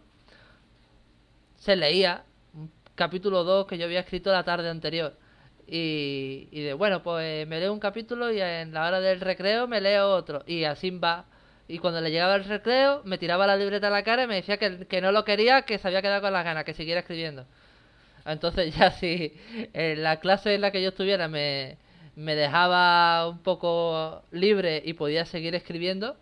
se 1.57 1.75
leía 1.75 2.23
un 2.53 2.71
capítulo 2.95 3.43
2 3.43 3.65
que 3.67 3.77
yo 3.77 3.85
había 3.85 4.01
escrito 4.01 4.31
la 4.31 4.43
tarde 4.43 4.69
anterior. 4.69 5.13
Y, 5.67 6.47
y 6.51 6.61
de 6.61 6.73
bueno, 6.73 7.01
pues 7.01 7.47
me 7.47 7.59
leo 7.59 7.73
un 7.73 7.79
capítulo 7.79 8.31
y 8.31 8.39
en 8.39 8.71
la 8.73 8.87
hora 8.87 8.99
del 8.99 9.19
recreo 9.21 9.67
me 9.67 9.81
leo 9.81 10.09
otro. 10.13 10.43
Y 10.45 10.63
así 10.65 10.91
va. 10.91 11.25
Y 11.67 11.79
cuando 11.79 11.99
le 12.01 12.11
llegaba 12.11 12.35
el 12.35 12.43
recreo, 12.45 13.01
me 13.05 13.17
tiraba 13.17 13.47
la 13.47 13.57
libreta 13.57 13.87
a 13.87 13.89
la 13.89 14.03
cara 14.03 14.23
y 14.23 14.27
me 14.27 14.35
decía 14.35 14.57
que, 14.57 14.85
que 14.87 15.01
no 15.01 15.11
lo 15.11 15.25
quería, 15.25 15.63
que 15.63 15.79
se 15.79 15.87
había 15.87 16.01
quedado 16.01 16.21
con 16.21 16.33
las 16.33 16.45
ganas, 16.45 16.63
que 16.63 16.73
siguiera 16.73 17.01
escribiendo. 17.01 17.45
Entonces 18.25 18.75
ya 18.77 18.91
si 18.91 19.33
en 19.73 20.03
la 20.03 20.19
clase 20.19 20.55
en 20.55 20.61
la 20.61 20.71
que 20.71 20.81
yo 20.81 20.89
estuviera 20.89 21.27
me, 21.27 21.77
me 22.15 22.35
dejaba 22.35 23.27
un 23.29 23.39
poco 23.39 24.23
libre 24.31 24.81
y 24.83 24.93
podía 24.93 25.25
seguir 25.25 25.55
escribiendo, 25.55 26.17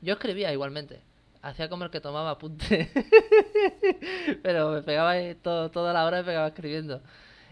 yo 0.00 0.14
escribía 0.14 0.52
igualmente. 0.52 1.00
Hacía 1.42 1.68
como 1.68 1.84
el 1.84 1.90
que 1.90 2.00
tomaba 2.00 2.30
apunte. 2.30 2.90
Pero 4.42 4.70
me 4.70 4.82
pegaba 4.82 5.14
todo, 5.42 5.70
toda 5.70 5.92
la 5.92 6.04
hora 6.04 6.18
me 6.18 6.24
pegaba 6.24 6.48
escribiendo. 6.48 7.02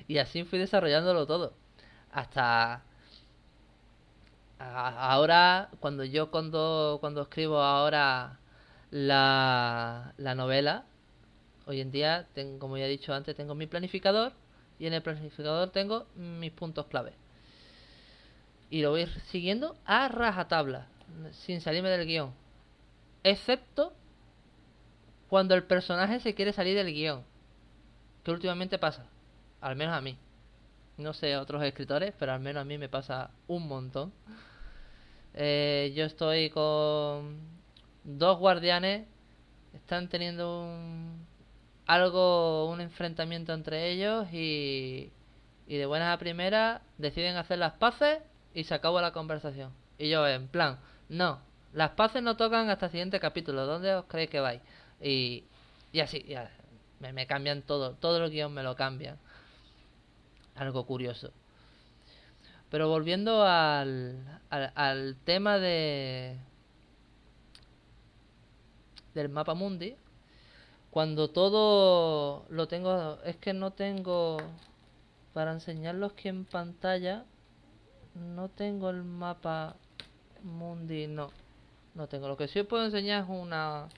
Y 0.08 0.18
así 0.18 0.44
fui 0.44 0.58
desarrollándolo 0.58 1.26
todo. 1.26 1.54
Hasta 2.10 2.82
ahora, 4.58 5.70
cuando 5.80 6.04
yo 6.04 6.30
cuando, 6.30 6.98
cuando 7.00 7.22
escribo 7.22 7.60
ahora 7.60 8.38
la, 8.90 10.12
la 10.16 10.34
novela, 10.34 10.84
hoy 11.66 11.80
en 11.80 11.90
día, 11.90 12.26
tengo, 12.34 12.58
como 12.58 12.76
ya 12.76 12.86
he 12.86 12.88
dicho 12.88 13.14
antes, 13.14 13.36
tengo 13.36 13.54
mi 13.54 13.66
planificador 13.66 14.32
y 14.78 14.86
en 14.86 14.92
el 14.94 15.02
planificador 15.02 15.70
tengo 15.70 16.06
mis 16.16 16.52
puntos 16.52 16.86
clave. 16.86 17.12
Y 18.70 18.82
lo 18.82 18.90
voy 18.90 19.06
siguiendo 19.30 19.76
a 19.84 20.08
rajatabla, 20.08 20.86
sin 21.32 21.60
salirme 21.60 21.90
del 21.90 22.06
guion. 22.06 22.32
Excepto 23.22 23.92
cuando 25.28 25.54
el 25.54 25.64
personaje 25.64 26.20
se 26.20 26.34
quiere 26.34 26.52
salir 26.52 26.76
del 26.76 26.92
guion. 26.92 27.22
Que 28.22 28.30
últimamente 28.30 28.78
pasa. 28.78 29.06
Al 29.60 29.76
menos 29.76 29.94
a 29.94 30.00
mí. 30.00 30.16
No 30.96 31.12
sé 31.12 31.36
otros 31.36 31.62
escritores, 31.62 32.14
pero 32.18 32.32
al 32.32 32.40
menos 32.40 32.62
a 32.62 32.64
mí 32.64 32.78
me 32.78 32.88
pasa 32.88 33.30
un 33.48 33.66
montón. 33.66 34.12
Eh, 35.34 35.92
yo 35.96 36.04
estoy 36.04 36.50
con 36.50 37.38
dos 38.04 38.38
guardianes. 38.38 39.06
Están 39.72 40.08
teniendo 40.08 40.62
un, 40.62 41.26
algo, 41.86 42.70
un 42.70 42.80
enfrentamiento 42.80 43.52
entre 43.52 43.90
ellos 43.90 44.32
y, 44.32 45.10
y 45.66 45.76
de 45.76 45.86
buenas 45.86 46.14
a 46.14 46.18
primeras 46.18 46.80
deciden 46.98 47.36
hacer 47.36 47.58
las 47.58 47.72
paces 47.74 48.20
y 48.54 48.64
se 48.64 48.74
acabó 48.74 49.00
la 49.00 49.12
conversación. 49.12 49.72
Y 49.98 50.10
yo 50.10 50.26
en 50.28 50.46
plan, 50.46 50.78
no, 51.08 51.40
las 51.72 51.90
paces 51.90 52.22
no 52.22 52.36
tocan 52.36 52.70
hasta 52.70 52.86
el 52.86 52.92
siguiente 52.92 53.18
capítulo. 53.18 53.66
¿Dónde 53.66 53.94
os 53.96 54.04
creéis 54.04 54.30
que 54.30 54.40
vais? 54.40 54.62
Y, 55.00 55.44
y 55.92 56.00
así, 56.00 56.22
ya, 56.22 56.50
me, 57.00 57.12
me 57.12 57.26
cambian 57.26 57.62
todo, 57.62 57.94
todo 57.94 58.24
el 58.24 58.30
guion 58.30 58.54
me 58.54 58.62
lo 58.62 58.76
cambian. 58.76 59.18
Algo 60.54 60.86
curioso. 60.86 61.32
Pero 62.70 62.88
volviendo 62.88 63.42
al, 63.42 64.40
al, 64.50 64.72
al 64.74 65.16
tema 65.24 65.58
de 65.58 66.38
del 69.14 69.28
mapa 69.28 69.54
mundi, 69.54 69.96
cuando 70.90 71.30
todo 71.30 72.46
lo 72.48 72.66
tengo, 72.66 73.20
es 73.24 73.36
que 73.36 73.52
no 73.52 73.72
tengo 73.72 74.38
para 75.32 75.52
enseñarlos 75.52 76.12
aquí 76.12 76.28
en 76.28 76.44
pantalla, 76.44 77.24
no 78.14 78.48
tengo 78.48 78.90
el 78.90 79.04
mapa 79.04 79.76
mundi, 80.42 81.06
no, 81.06 81.30
no 81.94 82.08
tengo. 82.08 82.26
Lo 82.26 82.36
que 82.36 82.48
sí 82.48 82.62
puedo 82.64 82.84
enseñar 82.84 83.22
es 83.22 83.28
una 83.28 83.88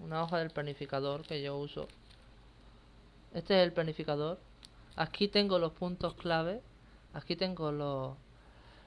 una 0.00 0.22
hoja 0.22 0.38
del 0.38 0.50
planificador 0.50 1.22
que 1.22 1.42
yo 1.42 1.56
uso. 1.56 1.88
Este 3.34 3.58
es 3.58 3.66
el 3.66 3.72
planificador. 3.72 4.38
Aquí 4.98 5.28
tengo 5.28 5.60
los 5.60 5.74
puntos 5.74 6.14
clave. 6.14 6.60
Aquí 7.12 7.36
tengo 7.36 7.70
lo, 7.70 8.16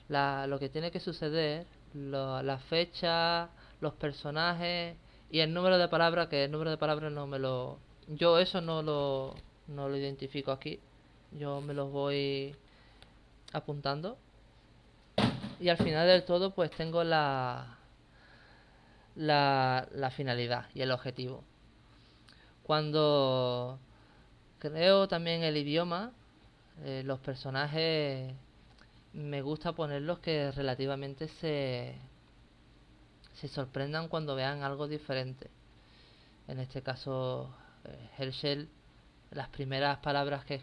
la, 0.10 0.46
lo 0.46 0.60
que 0.60 0.68
tiene 0.68 0.92
que 0.92 1.00
suceder, 1.00 1.66
la 1.94 2.60
fecha, 2.70 3.50
los 3.80 3.94
personajes 3.94 4.98
y 5.30 5.40
el 5.40 5.54
número 5.54 5.78
de 5.78 5.88
palabras, 5.88 6.28
que 6.28 6.44
el 6.44 6.52
número 6.52 6.70
de 6.70 6.78
palabras 6.78 7.14
no 7.14 7.28
me 7.28 7.40
lo... 7.40 7.80
Yo 8.08 8.40
eso 8.40 8.60
no 8.60 8.82
lo, 8.82 9.36
no 9.68 9.88
lo 9.88 9.96
identifico 9.96 10.52
aquí. 10.52 10.82
Yo 11.32 11.62
me 11.62 11.74
los 11.74 11.90
voy 11.90 12.58
apuntando. 13.54 14.18
Y 15.62 15.70
al 15.70 15.78
final 15.78 16.08
del 16.08 16.26
todo 16.26 16.54
pues 16.54 16.72
tengo 16.72 17.06
la, 17.06 17.78
la, 19.16 19.88
la 19.94 20.12
finalidad 20.12 20.66
y 20.74 20.82
el 20.82 20.92
objetivo. 20.92 21.46
Cuando 22.64 23.80
creo 24.62 25.08
también 25.10 25.44
el 25.44 25.58
idioma, 25.58 26.14
eh, 26.84 27.04
los 27.06 27.20
personajes 27.20 28.34
me 29.14 29.42
gusta 29.42 29.74
ponerlos 29.74 30.20
que 30.20 30.52
relativamente 30.52 31.28
se, 31.30 31.96
se 33.34 33.48
sorprendan 33.48 34.08
cuando 34.08 34.36
vean 34.36 34.64
algo 34.64 34.88
diferente. 34.88 35.50
En 36.48 36.60
este 36.60 36.82
caso, 36.82 37.54
eh, 37.86 38.10
Herschel 38.18 38.70
las 39.32 39.50
primeras 39.50 40.00
palabras 40.00 40.46
que 40.46 40.56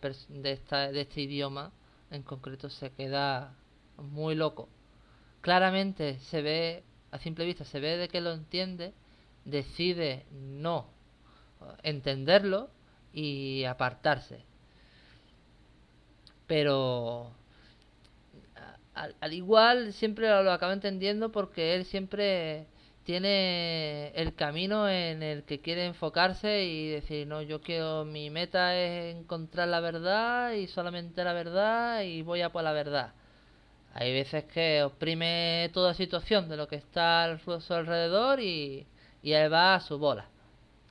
pers- 0.00 0.28
de, 0.28 0.52
esta- 0.52 0.92
de 0.92 1.02
este 1.02 1.22
idioma 1.22 1.72
en 2.10 2.22
concreto 2.24 2.70
se 2.70 2.92
queda 2.92 3.54
muy 3.98 4.34
loco. 4.36 4.68
Claramente 5.42 6.18
se 6.20 6.42
ve, 6.42 6.84
a 7.12 7.18
simple 7.18 7.46
vista, 7.46 7.64
se 7.64 7.80
ve 7.80 7.96
de 7.98 8.08
que 8.08 8.20
lo 8.22 8.32
entiende, 8.32 8.94
decide 9.44 10.26
no 10.32 10.86
entenderlo 11.82 12.70
y 13.12 13.64
apartarse. 13.64 14.44
Pero 16.46 17.30
al, 18.94 19.14
al 19.20 19.32
igual 19.32 19.92
siempre 19.92 20.28
lo, 20.28 20.42
lo 20.42 20.52
acaba 20.52 20.72
entendiendo 20.72 21.32
porque 21.32 21.74
él 21.74 21.84
siempre 21.84 22.66
tiene 23.04 24.08
el 24.14 24.34
camino 24.34 24.88
en 24.88 25.22
el 25.22 25.44
que 25.44 25.60
quiere 25.60 25.86
enfocarse 25.86 26.64
y 26.64 26.88
decir, 26.90 27.26
no, 27.26 27.42
yo 27.42 27.60
quiero, 27.60 28.04
mi 28.04 28.30
meta 28.30 28.76
es 28.76 29.16
encontrar 29.16 29.68
la 29.68 29.80
verdad 29.80 30.52
y 30.52 30.66
solamente 30.68 31.24
la 31.24 31.32
verdad 31.32 32.02
y 32.02 32.22
voy 32.22 32.42
a 32.42 32.50
por 32.50 32.62
la 32.62 32.72
verdad. 32.72 33.12
Hay 33.94 34.12
veces 34.12 34.44
que 34.44 34.82
oprime 34.84 35.70
toda 35.74 35.94
situación 35.94 36.48
de 36.48 36.56
lo 36.56 36.68
que 36.68 36.76
está 36.76 37.24
a 37.24 37.38
su 37.38 37.74
alrededor 37.74 38.40
y, 38.40 38.86
y 39.22 39.32
él 39.32 39.52
va 39.52 39.76
a 39.76 39.80
su 39.80 39.98
bola, 39.98 40.26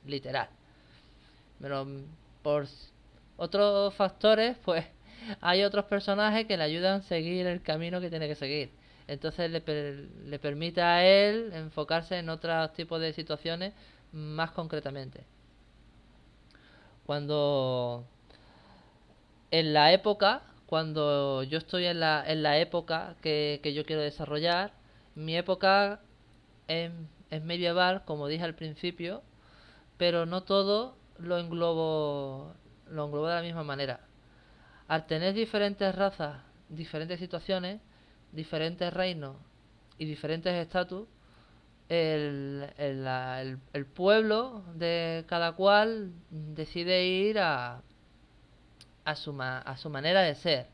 literal. 0.05 0.49
Pero 1.61 1.85
mm, 1.85 2.03
por 2.43 2.67
otros 3.37 3.93
factores, 3.93 4.57
pues 4.65 4.85
hay 5.41 5.63
otros 5.63 5.85
personajes 5.85 6.45
que 6.45 6.57
le 6.57 6.63
ayudan 6.63 7.01
a 7.01 7.03
seguir 7.03 7.47
el 7.47 7.61
camino 7.61 8.01
que 8.01 8.09
tiene 8.09 8.27
que 8.27 8.35
seguir. 8.35 8.71
Entonces 9.07 9.49
le, 9.49 9.63
le 10.25 10.39
permite 10.39 10.81
a 10.81 11.03
él 11.05 11.51
enfocarse 11.53 12.17
en 12.17 12.29
otros 12.29 12.73
tipos 12.73 13.01
de 13.01 13.13
situaciones 13.13 13.73
más 14.11 14.51
concretamente. 14.51 15.23
Cuando 17.05 18.05
en 19.51 19.73
la 19.73 19.91
época, 19.93 20.43
cuando 20.67 21.43
yo 21.43 21.57
estoy 21.57 21.85
en 21.85 21.99
la, 21.99 22.23
en 22.27 22.43
la 22.43 22.59
época 22.59 23.15
que, 23.21 23.59
que 23.63 23.73
yo 23.73 23.85
quiero 23.85 24.01
desarrollar, 24.01 24.73
mi 25.15 25.35
época 25.35 26.01
es 26.67 26.91
medieval, 27.43 28.03
como 28.05 28.27
dije 28.27 28.43
al 28.43 28.53
principio, 28.53 29.23
pero 29.97 30.25
no 30.25 30.43
todo 30.43 30.95
lo 31.19 31.37
englobo, 31.37 32.53
lo 32.89 33.05
englobo 33.05 33.27
de 33.27 33.35
la 33.35 33.41
misma 33.41 33.63
manera. 33.63 33.99
Al 34.87 35.05
tener 35.07 35.33
diferentes 35.33 35.95
razas, 35.95 36.41
diferentes 36.69 37.19
situaciones, 37.19 37.81
diferentes 38.31 38.93
reinos 38.93 39.35
y 39.97 40.05
diferentes 40.05 40.53
estatus, 40.55 41.07
el, 41.89 42.67
el, 42.77 43.07
el- 43.73 43.85
pueblo 43.87 44.63
de 44.75 45.25
cada 45.27 45.53
cual 45.53 46.13
decide 46.31 47.05
ir 47.05 47.39
a, 47.39 47.81
a, 49.05 49.15
su, 49.15 49.33
ma- 49.33 49.59
a 49.59 49.75
su 49.77 49.89
manera 49.89 50.21
de 50.21 50.35
ser. 50.35 50.67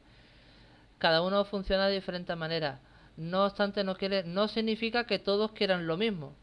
Cada 0.98 1.22
uno 1.22 1.46
funciona 1.46 1.88
de 1.88 1.94
diferentes 1.96 2.36
maneras. 2.38 2.80
No 3.18 3.46
obstante, 3.46 3.84
no, 3.84 3.96
quiere, 3.96 4.24
no 4.24 4.48
significa 4.48 5.06
que 5.06 5.20
todos 5.20 5.52
quieran 5.54 5.88
lo 5.88 5.98
mismo. 5.98 6.34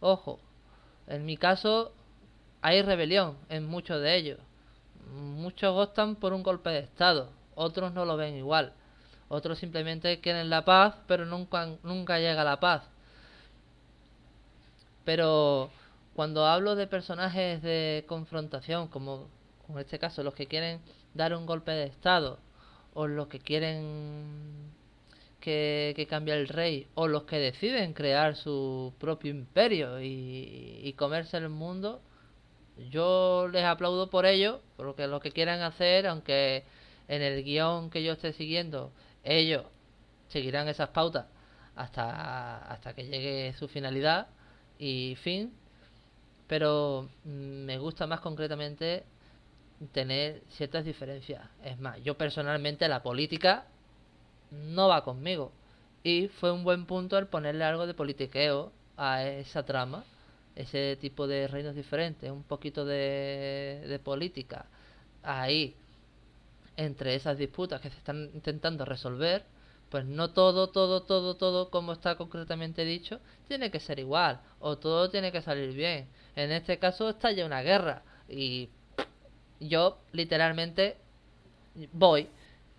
Ojo, 0.00 0.40
en 1.08 1.26
mi 1.26 1.36
caso 1.36 1.92
hay 2.62 2.82
rebelión 2.82 3.36
en 3.48 3.66
muchos 3.66 4.00
de 4.00 4.16
ellos. 4.16 4.38
Muchos 5.12 5.74
optan 5.74 6.16
por 6.16 6.32
un 6.32 6.42
golpe 6.42 6.70
de 6.70 6.80
Estado, 6.80 7.30
otros 7.54 7.92
no 7.92 8.04
lo 8.04 8.16
ven 8.16 8.36
igual. 8.36 8.72
Otros 9.28 9.58
simplemente 9.58 10.20
quieren 10.20 10.48
la 10.48 10.64
paz, 10.64 10.94
pero 11.06 11.26
nunca, 11.26 12.18
llega 12.18 12.44
la 12.44 12.60
paz. 12.60 12.82
Pero 15.04 15.70
cuando 16.14 16.46
hablo 16.46 16.76
de 16.76 16.86
personajes 16.86 17.62
de 17.62 18.04
confrontación, 18.08 18.88
como 18.88 19.28
en 19.68 19.78
este 19.78 19.98
caso 19.98 20.22
los 20.22 20.34
que 20.34 20.46
quieren 20.46 20.80
dar 21.14 21.34
un 21.34 21.46
golpe 21.46 21.72
de 21.72 21.84
Estado, 21.84 22.38
o 22.94 23.06
los 23.06 23.28
que 23.28 23.38
quieren 23.38 24.72
que, 25.40 25.92
que 25.94 26.06
cambie 26.06 26.34
el 26.34 26.48
rey, 26.48 26.86
o 26.94 27.06
los 27.06 27.24
que 27.24 27.38
deciden 27.38 27.92
crear 27.92 28.34
su 28.34 28.94
propio 28.98 29.30
imperio 29.30 30.00
y, 30.00 30.80
y 30.82 30.92
comerse 30.94 31.36
el 31.36 31.50
mundo, 31.50 32.00
yo 32.90 33.48
les 33.48 33.64
aplaudo 33.64 34.10
por 34.10 34.26
ello, 34.26 34.60
porque 34.76 35.06
lo 35.06 35.20
que 35.20 35.32
quieran 35.32 35.60
hacer, 35.62 36.06
aunque 36.06 36.64
en 37.08 37.22
el 37.22 37.42
guion 37.44 37.90
que 37.90 38.02
yo 38.02 38.12
esté 38.12 38.32
siguiendo, 38.32 38.92
ellos 39.24 39.64
seguirán 40.28 40.68
esas 40.68 40.90
pautas 40.90 41.26
hasta, 41.74 42.58
hasta 42.70 42.94
que 42.94 43.06
llegue 43.06 43.54
su 43.58 43.68
finalidad 43.68 44.28
y 44.78 45.16
fin, 45.22 45.52
pero 46.46 47.08
mm, 47.24 47.64
me 47.64 47.78
gusta 47.78 48.06
más 48.06 48.20
concretamente 48.20 49.04
tener 49.92 50.42
ciertas 50.50 50.84
diferencias. 50.84 51.42
Es 51.62 51.78
más, 51.78 52.02
yo 52.02 52.16
personalmente 52.16 52.88
la 52.88 53.02
política 53.02 53.66
no 54.50 54.88
va 54.88 55.04
conmigo. 55.04 55.52
Y 56.02 56.28
fue 56.28 56.52
un 56.52 56.64
buen 56.64 56.86
punto 56.86 57.18
el 57.18 57.26
ponerle 57.26 57.64
algo 57.64 57.86
de 57.86 57.94
politiqueo 57.94 58.72
a 58.96 59.24
esa 59.24 59.64
trama, 59.64 60.04
ese 60.58 60.96
tipo 61.00 61.26
de 61.26 61.46
reinos 61.48 61.74
diferentes, 61.74 62.30
un 62.30 62.42
poquito 62.42 62.84
de, 62.84 64.00
política 64.04 64.66
ahí, 65.22 65.74
entre 66.76 67.14
esas 67.14 67.38
disputas 67.38 67.80
que 67.80 67.90
se 67.90 67.98
están 67.98 68.30
intentando 68.34 68.84
resolver, 68.84 69.44
pues 69.90 70.04
no 70.04 70.30
todo, 70.30 70.68
todo, 70.68 71.02
todo, 71.02 71.36
todo, 71.36 71.70
como 71.70 71.92
está 71.92 72.16
concretamente 72.16 72.84
dicho, 72.84 73.20
tiene 73.48 73.70
que 73.70 73.80
ser 73.80 73.98
igual, 73.98 74.40
o 74.60 74.78
todo 74.78 75.10
tiene 75.10 75.32
que 75.32 75.42
salir 75.42 75.72
bien. 75.74 76.08
En 76.36 76.52
este 76.52 76.78
caso 76.78 77.08
está 77.08 77.32
ya 77.32 77.46
una 77.46 77.62
guerra, 77.62 78.02
y 78.28 78.68
yo 79.60 79.98
literalmente 80.12 80.96
voy, 81.92 82.28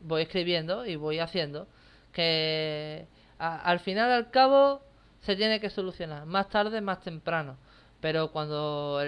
voy 0.02 0.24
escribiendo 0.24 0.86
y 0.86 0.96
voy 0.96 1.20
haciendo 1.20 1.68
que 2.14 3.08
a- 3.40 3.62
al 3.62 3.80
final 3.80 4.12
al 4.12 4.32
cabo 4.32 4.82
se 5.22 5.36
tiene 5.36 5.60
que 5.60 5.70
solucionar, 5.70 6.26
más 6.26 6.50
tarde, 6.50 6.82
más 6.82 7.02
temprano. 7.02 7.58
Pero 8.02 8.32
cuando 8.32 9.02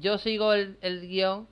yo 0.00 0.18
sigo 0.18 0.52
el, 0.52 0.78
el 0.82 1.08
guion, 1.08 1.46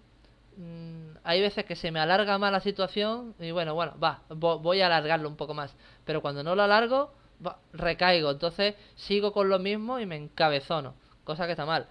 mm, 0.57 1.19
hay 1.25 1.41
veces 1.41 1.65
que 1.65 1.77
se 1.77 1.91
me 1.91 2.01
alarga 2.01 2.39
más 2.39 2.53
la 2.53 2.61
situación 2.61 3.35
y 3.41 3.51
bueno, 3.53 3.75
bueno, 3.75 3.95
va, 4.03 4.23
vo- 4.31 4.61
voy 4.61 4.81
a 4.81 4.87
alargarlo 4.87 5.29
un 5.29 5.37
poco 5.37 5.55
más. 5.55 5.75
Pero 6.05 6.23
cuando 6.23 6.43
no 6.43 6.55
lo 6.55 6.63
alargo, 6.63 7.13
va, 7.47 7.59
recaigo. 7.73 8.31
Entonces 8.31 8.75
sigo 8.97 9.33
con 9.33 9.49
lo 9.49 9.59
mismo 9.59 10.01
y 10.01 10.07
me 10.07 10.17
encabezono, 10.17 10.95
cosa 11.25 11.47
que 11.47 11.53
está 11.53 11.67
mal. 11.67 11.87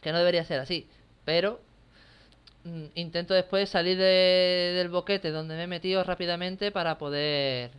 Que 0.00 0.12
no 0.12 0.18
debería 0.18 0.44
ser 0.44 0.60
así. 0.60 0.88
Pero 1.24 1.60
mm, 2.64 2.84
intento 2.94 3.34
después 3.34 3.68
salir 3.70 3.98
de- 3.98 4.72
del 4.76 4.88
boquete 4.88 5.30
donde 5.30 5.56
me 5.56 5.64
he 5.64 5.66
metido 5.66 6.02
rápidamente 6.04 6.70
para 6.72 6.98
poder 6.98 7.70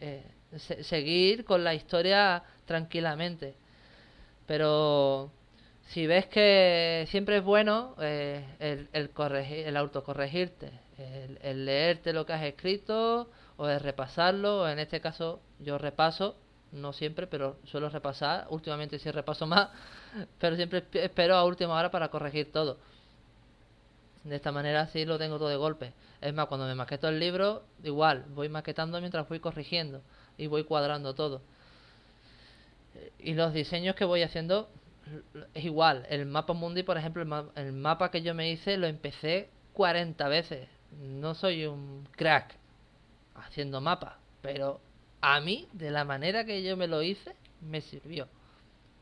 eh, 0.00 0.24
se- 0.58 0.84
seguir 0.84 1.44
con 1.44 1.64
la 1.64 1.74
historia 1.74 2.42
tranquilamente. 2.66 3.54
Pero 4.46 5.30
si 5.88 6.06
ves 6.06 6.26
que 6.26 7.06
siempre 7.10 7.38
es 7.38 7.44
bueno 7.44 7.94
eh, 8.00 8.44
el, 8.58 8.88
el, 8.92 9.10
corregir, 9.10 9.66
el 9.66 9.76
autocorregirte, 9.76 10.70
el, 10.98 11.38
el 11.42 11.64
leerte 11.66 12.12
lo 12.12 12.26
que 12.26 12.32
has 12.34 12.42
escrito 12.44 13.30
o 13.56 13.68
el 13.68 13.80
repasarlo, 13.80 14.68
en 14.68 14.78
este 14.78 15.00
caso 15.00 15.40
yo 15.60 15.78
repaso, 15.78 16.36
no 16.72 16.92
siempre, 16.92 17.26
pero 17.26 17.56
suelo 17.64 17.88
repasar, 17.88 18.46
últimamente 18.50 18.98
sí 18.98 19.10
repaso 19.10 19.46
más, 19.48 19.68
pero 20.38 20.56
siempre 20.56 20.80
esp- 20.90 21.00
espero 21.00 21.36
a 21.36 21.44
última 21.44 21.74
hora 21.78 21.90
para 21.90 22.08
corregir 22.10 22.52
todo. 22.52 22.78
De 24.24 24.34
esta 24.36 24.50
manera 24.52 24.86
sí 24.88 25.04
lo 25.04 25.18
tengo 25.18 25.38
todo 25.38 25.48
de 25.48 25.56
golpe. 25.56 25.92
Es 26.20 26.32
más, 26.34 26.46
cuando 26.46 26.66
me 26.66 26.74
maqueto 26.74 27.08
el 27.08 27.20
libro, 27.20 27.64
igual, 27.82 28.24
voy 28.30 28.48
maquetando 28.48 28.98
mientras 29.00 29.28
voy 29.28 29.38
corrigiendo 29.40 30.02
y 30.38 30.46
voy 30.46 30.64
cuadrando 30.64 31.14
todo. 31.14 31.42
Y 33.18 33.34
los 33.34 33.52
diseños 33.52 33.94
que 33.96 34.04
voy 34.04 34.22
haciendo 34.22 34.68
es 35.54 35.64
igual. 35.64 36.06
El 36.08 36.26
mapa 36.26 36.52
mundi, 36.52 36.82
por 36.82 36.96
ejemplo, 36.98 37.22
el, 37.22 37.66
el 37.66 37.72
mapa 37.72 38.10
que 38.10 38.22
yo 38.22 38.34
me 38.34 38.50
hice 38.50 38.76
lo 38.76 38.86
empecé 38.86 39.48
40 39.72 40.28
veces. 40.28 40.68
No 41.00 41.34
soy 41.34 41.66
un 41.66 42.06
crack 42.12 42.56
haciendo 43.36 43.80
mapas, 43.80 44.14
pero 44.42 44.80
a 45.20 45.40
mí, 45.40 45.68
de 45.72 45.90
la 45.90 46.04
manera 46.04 46.44
que 46.44 46.62
yo 46.62 46.76
me 46.76 46.86
lo 46.88 47.02
hice, 47.02 47.34
me 47.60 47.80
sirvió. 47.80 48.28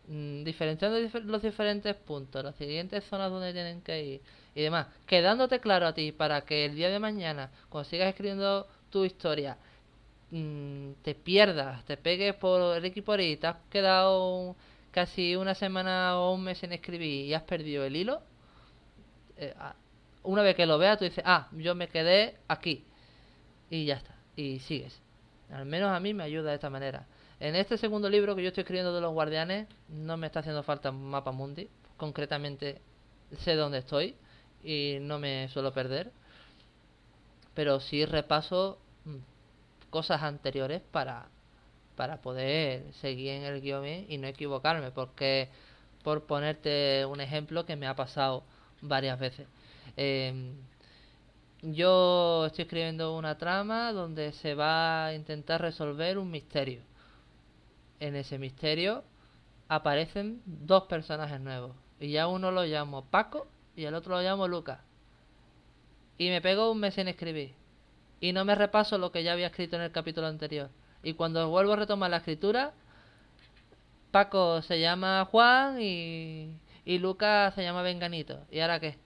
Mm, 0.09 0.45
diferenciando 0.45 0.99
difer- 0.99 1.25
los 1.25 1.43
diferentes 1.43 1.95
puntos, 1.97 2.43
las 2.45 2.57
siguientes 2.57 3.05
zonas 3.05 3.31
donde 3.31 3.53
tienen 3.53 3.81
que 3.83 4.03
ir 4.05 4.23
y 4.55 4.63
demás, 4.63 4.89
quedándote 5.07 5.61
claro 5.61 5.87
a 5.87 5.95
ti 5.95 6.13
para 6.13 6.43
que 6.43 6.65
el 6.67 6.75
día 6.75 6.91
de 6.91 6.99
mañana, 6.99 7.51
cuando 7.69 7.89
sigas 7.89 8.09
escribiendo 8.09 8.67
tu 8.91 9.05
historia, 9.05 9.57
mm, 10.33 10.95
te 11.03 11.15
pierdas, 11.15 11.85
te 11.85 11.97
pegues 11.97 12.35
por 12.35 12.77
el 12.77 12.85
y 12.85 13.01
por 13.03 13.21
ahí, 13.21 13.37
te 13.37 13.47
has 13.47 13.57
quedado 13.71 14.57
casi 14.91 15.37
una 15.37 15.55
semana 15.55 16.19
o 16.19 16.35
un 16.35 16.43
mes 16.45 16.59
sin 16.59 16.73
escribir 16.73 17.27
y 17.27 17.35
has 17.35 17.43
perdido 17.45 17.85
el 17.85 17.95
hilo, 17.97 18.23
eh, 19.37 19.55
una 20.25 20.43
vez 20.43 20.57
que 20.57 20.67
lo 20.67 20.79
veas 20.79 20.99
tú 20.99 21.05
dices, 21.05 21.25
ah, 21.27 21.49
yo 21.53 21.75
me 21.75 21.89
quedé 21.89 22.37
aquí 22.49 22.85
y 23.71 23.87
ya 23.87 23.95
está, 23.95 24.15
y 24.37 24.59
sigues. 24.59 25.01
Al 25.53 25.67
menos 25.67 25.91
a 25.91 26.01
mí 26.01 26.15
me 26.15 26.25
ayuda 26.25 26.51
de 26.51 26.57
esta 26.57 26.71
manera. 26.71 27.07
En 27.41 27.57
este 27.57 27.77
segundo 27.77 28.09
libro 28.09 28.37
que 28.37 28.43
yo 28.43 28.49
estoy 28.49 28.63
escribiendo 28.63 28.95
de 28.95 29.01
los 29.01 29.13
guardianes, 29.13 29.67
no 29.89 30.17
me 30.17 30.29
está 30.29 30.41
haciendo 30.41 30.63
falta 30.63 30.91
un 30.91 31.11
mapa 31.11 31.33
mundi. 31.33 31.69
Concretamente, 31.97 32.81
sé 33.39 33.57
dónde 33.57 33.79
estoy 33.79 34.15
y 34.63 34.99
no 35.01 35.19
me 35.19 35.49
suelo 35.49 35.73
perder. 35.73 36.13
Pero 37.55 37.81
sí 37.81 38.05
repaso 38.07 38.79
mm, 39.05 39.17
cosas 39.93 40.23
anteriores 40.23 40.81
para, 40.91 41.29
para 41.97 42.23
poder 42.23 42.93
seguir 42.95 43.33
en 43.33 43.43
el 43.45 43.61
guion 43.61 43.85
bien 43.85 44.07
y 44.09 44.17
no 44.19 44.27
equivocarme. 44.27 44.91
Porque, 44.91 45.51
por 46.03 46.25
ponerte 46.25 47.05
un 47.07 47.21
ejemplo 47.21 47.67
que 47.67 47.77
me 47.77 47.87
ha 47.87 47.95
pasado 47.95 48.43
varias 48.81 49.21
veces. 49.21 49.47
Em, 49.97 50.57
yo 51.61 52.47
estoy 52.47 52.63
escribiendo 52.63 53.17
una 53.17 53.37
trama 53.37 53.93
donde 53.93 54.33
se 54.33 54.55
va 54.55 55.07
a 55.07 55.15
intentar 55.15 55.61
resolver 55.61 56.19
un 56.19 56.31
misterio. 56.31 56.83
En 58.01 58.17
ese 58.17 58.39
misterio 58.39 59.05
aparecen 59.69 60.43
dos 60.47 60.85
personajes 60.85 61.41
nuevos. 61.41 61.77
Y 62.01 62.13
ya 62.13 62.27
uno 62.27 62.51
lo 62.51 62.65
llamo 62.65 63.05
Paco 63.05 63.47
y 63.77 63.85
el 63.85 63.95
otro 63.95 64.17
lo 64.17 64.23
llamo 64.23 64.49
Lucas. 64.49 64.81
Y 66.17 66.31
me 66.31 66.41
pego 66.41 66.73
un 66.73 66.81
mes 66.81 66.97
en 66.97 67.09
escribir. 67.09 67.62
Y 68.23 68.33
no 68.33 68.45
me 68.45 68.55
repaso 68.55 68.99
lo 68.99 69.11
que 69.11 69.25
ya 69.25 69.33
había 69.33 69.49
escrito 69.49 69.75
en 69.75 69.83
el 69.83 69.91
capítulo 69.91 70.29
anterior. 70.29 70.71
Y 71.03 71.15
cuando 71.15 71.51
vuelvo 71.51 71.73
a 71.73 71.77
retomar 71.77 72.09
la 72.09 72.19
escritura, 72.19 72.73
Paco 74.13 74.63
se 74.63 74.79
llama 74.79 75.27
Juan 75.29 75.83
y, 75.83 76.57
y 76.85 76.99
Lucas 76.99 77.53
se 77.57 77.65
llama 77.65 77.83
Venganito. 77.83 78.39
¿Y 78.49 78.61
ahora 78.61 78.79
qué? 78.79 78.97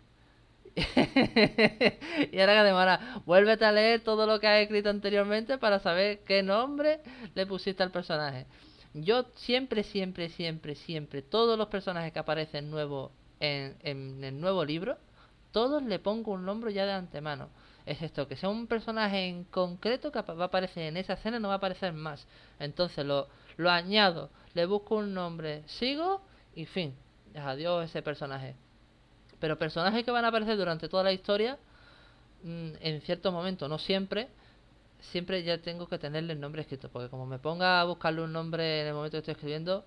y 2.31 2.39
ahora 2.39 2.57
que 2.57 2.63
demora, 2.65 3.23
vuélvete 3.25 3.65
a 3.65 3.73
leer 3.73 4.01
todo 4.01 4.27
lo 4.27 4.39
que 4.39 4.49
has 4.49 4.61
escrito 4.61 4.91
anteriormente 4.91 5.57
para 5.57 5.79
saber 5.79 6.19
qué 6.27 6.43
nombre 6.43 7.01
le 7.35 7.47
pusiste 7.47 7.83
al 7.83 7.91
personaje. 7.91 8.45
Yo 8.93 9.25
siempre, 9.35 9.83
siempre, 9.83 10.29
siempre, 10.29 10.75
siempre, 10.75 11.23
todos 11.23 11.57
los 11.57 11.69
personajes 11.69 12.13
que 12.13 12.19
aparecen 12.19 12.71
nuevos 12.71 13.13
en, 13.41 13.77
en 13.83 14.23
el 14.23 14.39
nuevo 14.39 14.63
libro, 14.63 14.99
todos 15.57 15.83
le 15.83 15.99
pongo 15.99 16.33
un 16.33 16.45
nombre 16.45 16.71
ya 16.75 16.85
de 16.85 16.92
antemano. 16.92 17.49
Es 17.87 18.03
esto, 18.03 18.29
que 18.29 18.37
sea 18.37 18.51
un 18.51 18.66
personaje 18.66 19.27
en 19.27 19.45
concreto 19.45 20.12
que 20.12 20.21
va 20.21 20.45
a 20.45 20.47
aparecer 20.49 20.83
en 20.83 20.99
esa 20.99 21.14
escena, 21.14 21.38
no 21.38 21.49
va 21.49 21.55
a 21.55 21.57
aparecer 21.57 21.95
más. 21.95 22.27
Entonces 22.59 23.07
lo, 23.07 23.29
lo 23.57 23.71
añado, 23.71 24.29
le 24.53 24.66
busco 24.66 24.97
un 24.97 25.14
nombre, 25.14 25.62
sigo 25.66 26.21
y 26.55 26.66
fin. 26.66 26.95
Adiós 27.35 27.87
ese 27.87 28.03
personaje. 28.03 28.55
Pero 29.40 29.59
personajes 29.59 30.05
que 30.05 30.11
van 30.11 30.27
a 30.27 30.29
aparecer 30.29 30.59
durante 30.59 30.90
toda 30.90 31.05
la 31.05 31.14
historia, 31.14 31.57
mm, 32.42 32.73
en 32.79 33.01
ciertos 33.01 33.33
momentos, 33.33 33.66
no 33.66 33.79
siempre, 33.79 34.29
siempre 35.01 35.42
ya 35.42 35.57
tengo 35.57 35.87
que 35.87 35.99
tenerle 35.99 36.35
el 36.35 36.40
nombre 36.40 36.61
escrito. 36.61 36.90
Porque 36.90 37.09
como 37.09 37.25
me 37.25 37.38
ponga 37.38 37.81
a 37.81 37.85
buscarle 37.85 38.21
un 38.21 38.33
nombre 38.35 38.83
en 38.83 38.88
el 38.88 38.92
momento 38.92 39.14
que 39.14 39.21
estoy 39.21 39.33
escribiendo, 39.33 39.87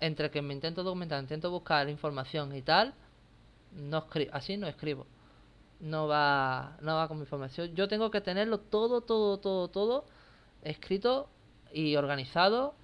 entre 0.00 0.28
que 0.28 0.42
me 0.42 0.54
intento 0.54 0.82
documentar, 0.82 1.22
intento 1.22 1.52
buscar 1.52 1.88
información 1.88 2.56
y 2.56 2.62
tal, 2.62 2.94
no 3.72 3.98
escribo, 3.98 4.30
así 4.34 4.56
no 4.56 4.66
escribo. 4.66 5.06
No 5.80 6.06
va, 6.08 6.76
no 6.80 6.96
va 6.96 7.08
con 7.08 7.16
mi 7.16 7.22
información. 7.22 7.74
Yo 7.74 7.88
tengo 7.88 8.10
que 8.10 8.20
tenerlo 8.20 8.60
todo, 8.60 9.00
todo, 9.00 9.38
todo, 9.38 9.68
todo 9.68 10.04
escrito 10.62 11.28
y 11.72 11.96
organizado. 11.96 12.74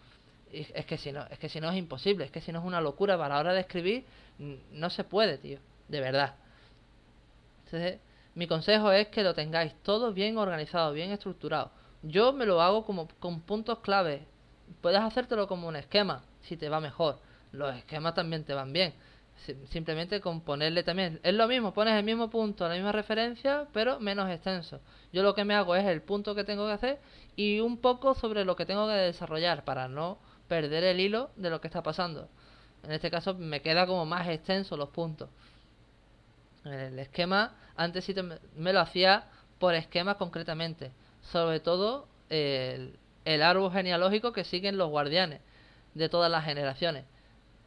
Y 0.53 0.67
es 0.73 0.87
que 0.87 0.97
si 0.97 1.13
no, 1.13 1.27
es 1.27 1.39
que 1.39 1.49
si 1.49 1.61
no 1.61 1.71
es 1.71 1.77
imposible, 1.77 2.25
es 2.25 2.31
que 2.31 2.41
si 2.41 2.53
no 2.53 2.61
es 2.61 2.65
una 2.65 2.81
locura 2.81 3.19
para 3.19 3.35
la 3.35 3.41
hora 3.41 3.53
de 3.53 3.61
escribir, 3.61 4.05
no 4.73 4.91
se 4.91 5.05
puede, 5.05 5.39
tío, 5.39 5.59
de 5.89 6.01
verdad. 6.01 6.37
Entonces, 7.65 8.01
mi 8.35 8.47
consejo 8.47 8.93
es 8.93 9.09
que 9.09 9.23
lo 9.23 9.35
tengáis 9.35 9.75
todo 9.83 10.13
bien 10.13 10.39
organizado, 10.39 10.93
bien 10.93 11.11
estructurado. 11.11 11.71
Yo 12.03 12.33
me 12.33 12.47
lo 12.47 12.63
hago 12.63 12.85
como 12.85 13.09
con 13.19 13.41
puntos 13.41 13.81
clave. 13.81 14.27
Puedes 14.81 15.01
hacértelo 15.01 15.49
como 15.49 15.69
un 15.69 15.77
esquema, 15.77 16.23
si 16.43 16.57
te 16.57 16.69
va 16.69 16.81
mejor. 16.81 17.19
Los 17.53 17.75
esquemas 17.75 18.15
también 18.15 18.45
te 18.45 18.55
van 18.55 18.73
bien. 18.73 18.95
Simplemente 19.69 20.21
con 20.21 20.41
ponerle 20.41 20.83
también. 20.83 21.21
Es 21.23 21.35
lo 21.35 21.47
mismo, 21.47 21.73
pones 21.73 21.95
el 21.95 22.05
mismo 22.05 22.31
punto, 22.31 22.69
la 22.69 22.75
misma 22.75 22.93
referencia, 22.93 23.67
pero 23.73 24.01
menos 24.01 24.31
extenso. 24.31 24.81
Yo 25.13 25.23
lo 25.23 25.35
que 25.35 25.45
me 25.45 25.55
hago 25.55 25.77
es 25.77 25.85
el 25.85 26.03
punto 26.03 26.35
que 26.35 26.43
tengo 26.43 26.67
que 26.67 26.73
hacer 26.73 26.99
y 27.37 27.61
un 27.61 27.79
poco 27.79 28.15
sobre 28.15 28.45
lo 28.45 28.57
que 28.57 28.67
tengo 28.67 28.89
que 28.89 28.95
desarrollar 28.95 29.65
para 29.65 29.89
no 29.89 30.19
perder 30.49 30.85
el 30.85 31.01
hilo 31.01 31.31
de 31.37 31.51
lo 31.51 31.61
que 31.61 31.69
está 31.69 31.83
pasando. 31.83 32.29
En 32.83 32.93
este 32.93 33.11
caso 33.11 33.35
me 33.35 33.63
queda 33.63 33.87
como 33.87 34.07
más 34.07 34.29
extenso 34.29 34.77
los 34.77 34.89
puntos. 34.89 35.29
El 36.65 36.99
esquema, 36.99 37.55
antes 37.77 38.05
sí 38.05 38.15
me 38.57 38.73
lo 38.73 38.81
hacía 38.81 39.27
por 39.59 39.75
esquema 39.75 40.17
concretamente. 40.17 40.91
Sobre 41.31 41.61
todo 41.61 42.09
el, 42.31 42.99
el 43.25 43.43
árbol 43.43 43.73
genealógico 43.73 44.33
que 44.33 44.45
siguen 44.45 44.79
los 44.79 44.89
guardianes 44.89 45.41
de 45.95 46.09
todas 46.09 46.31
las 46.31 46.45
generaciones. 46.45 47.05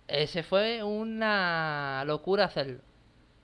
Ese 0.09 0.43
fue 0.43 0.83
una 0.83 2.03
locura 2.05 2.45
hacerlo. 2.45 2.81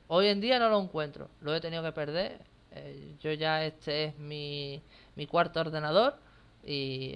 Hoy 0.07 0.27
en 0.27 0.41
día 0.41 0.59
no 0.59 0.69
lo 0.69 0.81
encuentro. 0.81 1.29
Lo 1.41 1.55
he 1.55 1.61
tenido 1.61 1.83
que 1.83 1.91
perder. 1.91 2.41
Eh, 2.71 3.15
yo 3.21 3.33
ya 3.33 3.65
este 3.65 4.05
es 4.05 4.19
mi, 4.19 4.81
mi 5.15 5.27
cuarto 5.27 5.61
ordenador 5.61 6.17
y 6.65 7.15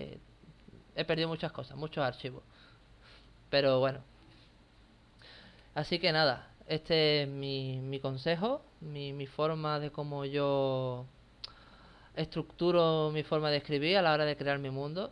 he 0.96 1.06
perdido 1.06 1.28
muchas 1.30 1.52
cosas, 1.52 1.78
muchos 1.78 2.04
archivos. 2.04 2.44
Pero 3.50 3.80
bueno, 3.80 4.00
Así 5.76 6.00
que 6.00 6.12
nada, 6.12 6.48
este 6.68 7.24
es 7.24 7.28
mi, 7.30 7.80
mi 7.82 8.00
consejo, 8.00 8.62
mi, 8.82 9.14
mi 9.14 9.28
forma 9.28 9.80
de 9.80 9.92
cómo 9.92 10.26
yo 10.26 11.06
estructuro 12.16 13.12
mi 13.12 13.24
forma 13.24 13.50
de 13.50 13.58
escribir 13.58 13.98
a 13.98 14.02
la 14.02 14.14
hora 14.14 14.26
de 14.26 14.36
crear 14.38 14.60
mi 14.60 14.70
mundo. 14.70 15.12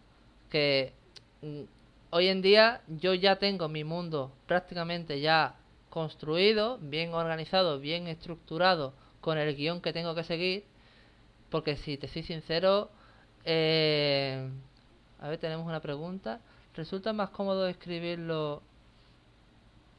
Que 0.50 0.94
mm, 1.42 1.64
hoy 2.10 2.28
en 2.28 2.42
día 2.42 2.82
yo 2.88 3.14
ya 3.14 3.38
tengo 3.38 3.68
mi 3.68 3.84
mundo 3.84 4.32
prácticamente 4.46 5.20
ya 5.20 5.56
construido, 5.90 6.78
bien 6.80 7.14
organizado, 7.14 7.80
bien 7.80 8.08
estructurado, 8.08 8.94
con 9.22 9.38
el 9.38 9.56
guion 9.56 9.82
que 9.82 9.94
tengo 9.94 10.16
que 10.16 10.24
seguir. 10.24 10.64
Porque 11.50 11.78
si 11.78 11.98
te 11.98 12.08
soy 12.08 12.24
sincero, 12.24 12.90
eh, 13.46 14.50
a 15.20 15.30
ver, 15.30 15.40
tenemos 15.40 15.66
una 15.66 15.80
pregunta. 15.80 16.42
¿Resulta 16.76 17.14
más 17.14 17.30
cómodo 17.30 17.68
escribirlo 17.68 18.62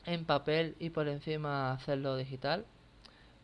en 0.04 0.24
papel 0.24 0.76
y 0.78 0.90
por 0.90 1.08
encima 1.08 1.72
hacerlo 1.72 2.16
digital? 2.16 2.64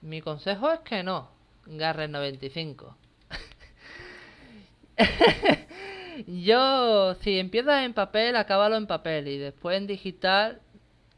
Mi 0.02 0.20
consejo 0.20 0.70
es 0.70 0.80
que 0.80 1.02
no. 1.02 1.28
Garre 1.66 2.08
95. 2.08 2.96
Yo, 6.26 7.14
si 7.16 7.38
empiezas 7.38 7.84
en 7.84 7.94
papel, 7.94 8.36
acábalo 8.36 8.76
en 8.76 8.86
papel 8.86 9.28
y 9.28 9.38
después 9.38 9.76
en 9.76 9.86
digital, 9.86 10.60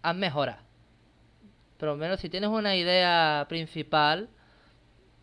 haz 0.03 0.17
mejoras. 0.17 0.59
Pero 1.79 1.93
al 1.93 1.99
menos 1.99 2.21
si 2.21 2.29
tienes 2.31 2.51
una 2.51 2.77
idea 2.77 3.47
principal, 3.49 4.29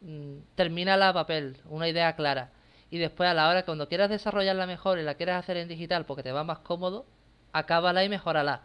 mm, 0.02 0.38
termínala 0.56 1.10
a 1.10 1.14
papel, 1.14 1.58
una 1.66 1.88
idea 1.88 2.16
clara. 2.16 2.52
Y 2.92 3.00
después 3.00 3.30
a 3.30 3.34
la 3.34 3.50
hora, 3.50 3.66
cuando 3.66 3.90
quieras 3.90 4.10
desarrollarla 4.10 4.68
mejor 4.68 5.00
y 5.00 5.04
la 5.04 5.16
quieras 5.16 5.40
hacer 5.44 5.58
en 5.58 5.68
digital 5.68 6.06
porque 6.06 6.24
te 6.24 6.32
va 6.32 6.44
más 6.44 6.60
cómodo, 6.60 7.06
acábala 7.54 8.04
y 8.04 8.10
mejorala. 8.10 8.62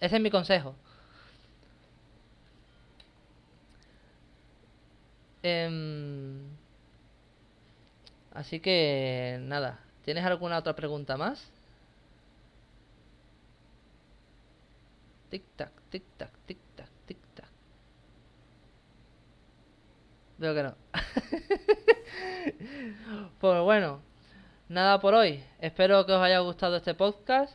Ese 0.00 0.16
es 0.16 0.22
mi 0.22 0.30
consejo. 0.30 0.74
Em, 5.42 6.42
así 8.34 8.60
que 8.60 9.38
nada, 9.42 9.80
¿tienes 10.10 10.24
alguna 10.24 10.58
otra 10.58 10.74
pregunta 10.74 11.16
más? 11.16 11.40
Tic 15.30 15.44
tac, 15.54 15.70
tic 15.88 16.02
tac, 16.16 16.32
tic 16.46 16.58
tac, 16.74 16.88
tic 17.06 17.18
tac. 17.32 17.48
Veo 20.36 20.52
que 20.52 20.62
no. 20.64 20.74
pues 23.40 23.62
bueno, 23.62 24.00
nada 24.68 25.00
por 25.00 25.14
hoy. 25.14 25.44
Espero 25.60 26.04
que 26.04 26.12
os 26.12 26.20
haya 26.20 26.40
gustado 26.40 26.78
este 26.78 26.94
podcast. 26.94 27.54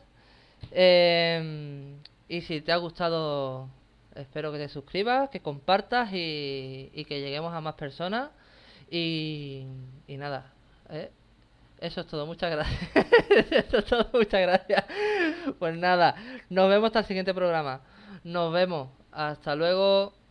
Em, 0.72 2.00
y 2.30 2.40
si 2.40 2.62
te 2.62 2.72
ha 2.72 2.78
gustado 2.78 3.68
Espero 4.16 4.54
que 4.54 4.60
te 4.60 4.70
suscribas, 4.70 5.30
que 5.30 5.42
compartas 5.42 6.10
y, 6.14 7.06
que 7.06 7.20
lleguemos 7.20 7.54
a 7.54 7.60
más 7.60 7.76
personas. 7.76 8.30
Y, 8.90 9.66
y 10.08 10.16
nada, 10.16 10.54
¿eh? 10.90 11.12
Eso 11.86 12.02
es 12.02 12.08
todo. 12.08 12.26
Muchas 12.26 12.52
gracias. 12.52 12.90
eso 13.52 13.78
es 13.78 13.86
todo. 13.86 14.10
Muchas 14.14 14.42
gracias. 14.42 14.86
Pues 15.60 15.78
nada, 15.78 16.16
nos 16.50 16.70
vemos 16.70 16.88
hasta 16.88 17.00
el 17.00 17.06
siguiente 17.06 17.34
programa. 17.34 17.82
Nos 18.24 18.52
vemos. 18.52 18.90
Hasta 19.12 19.56
luego. 19.56 20.25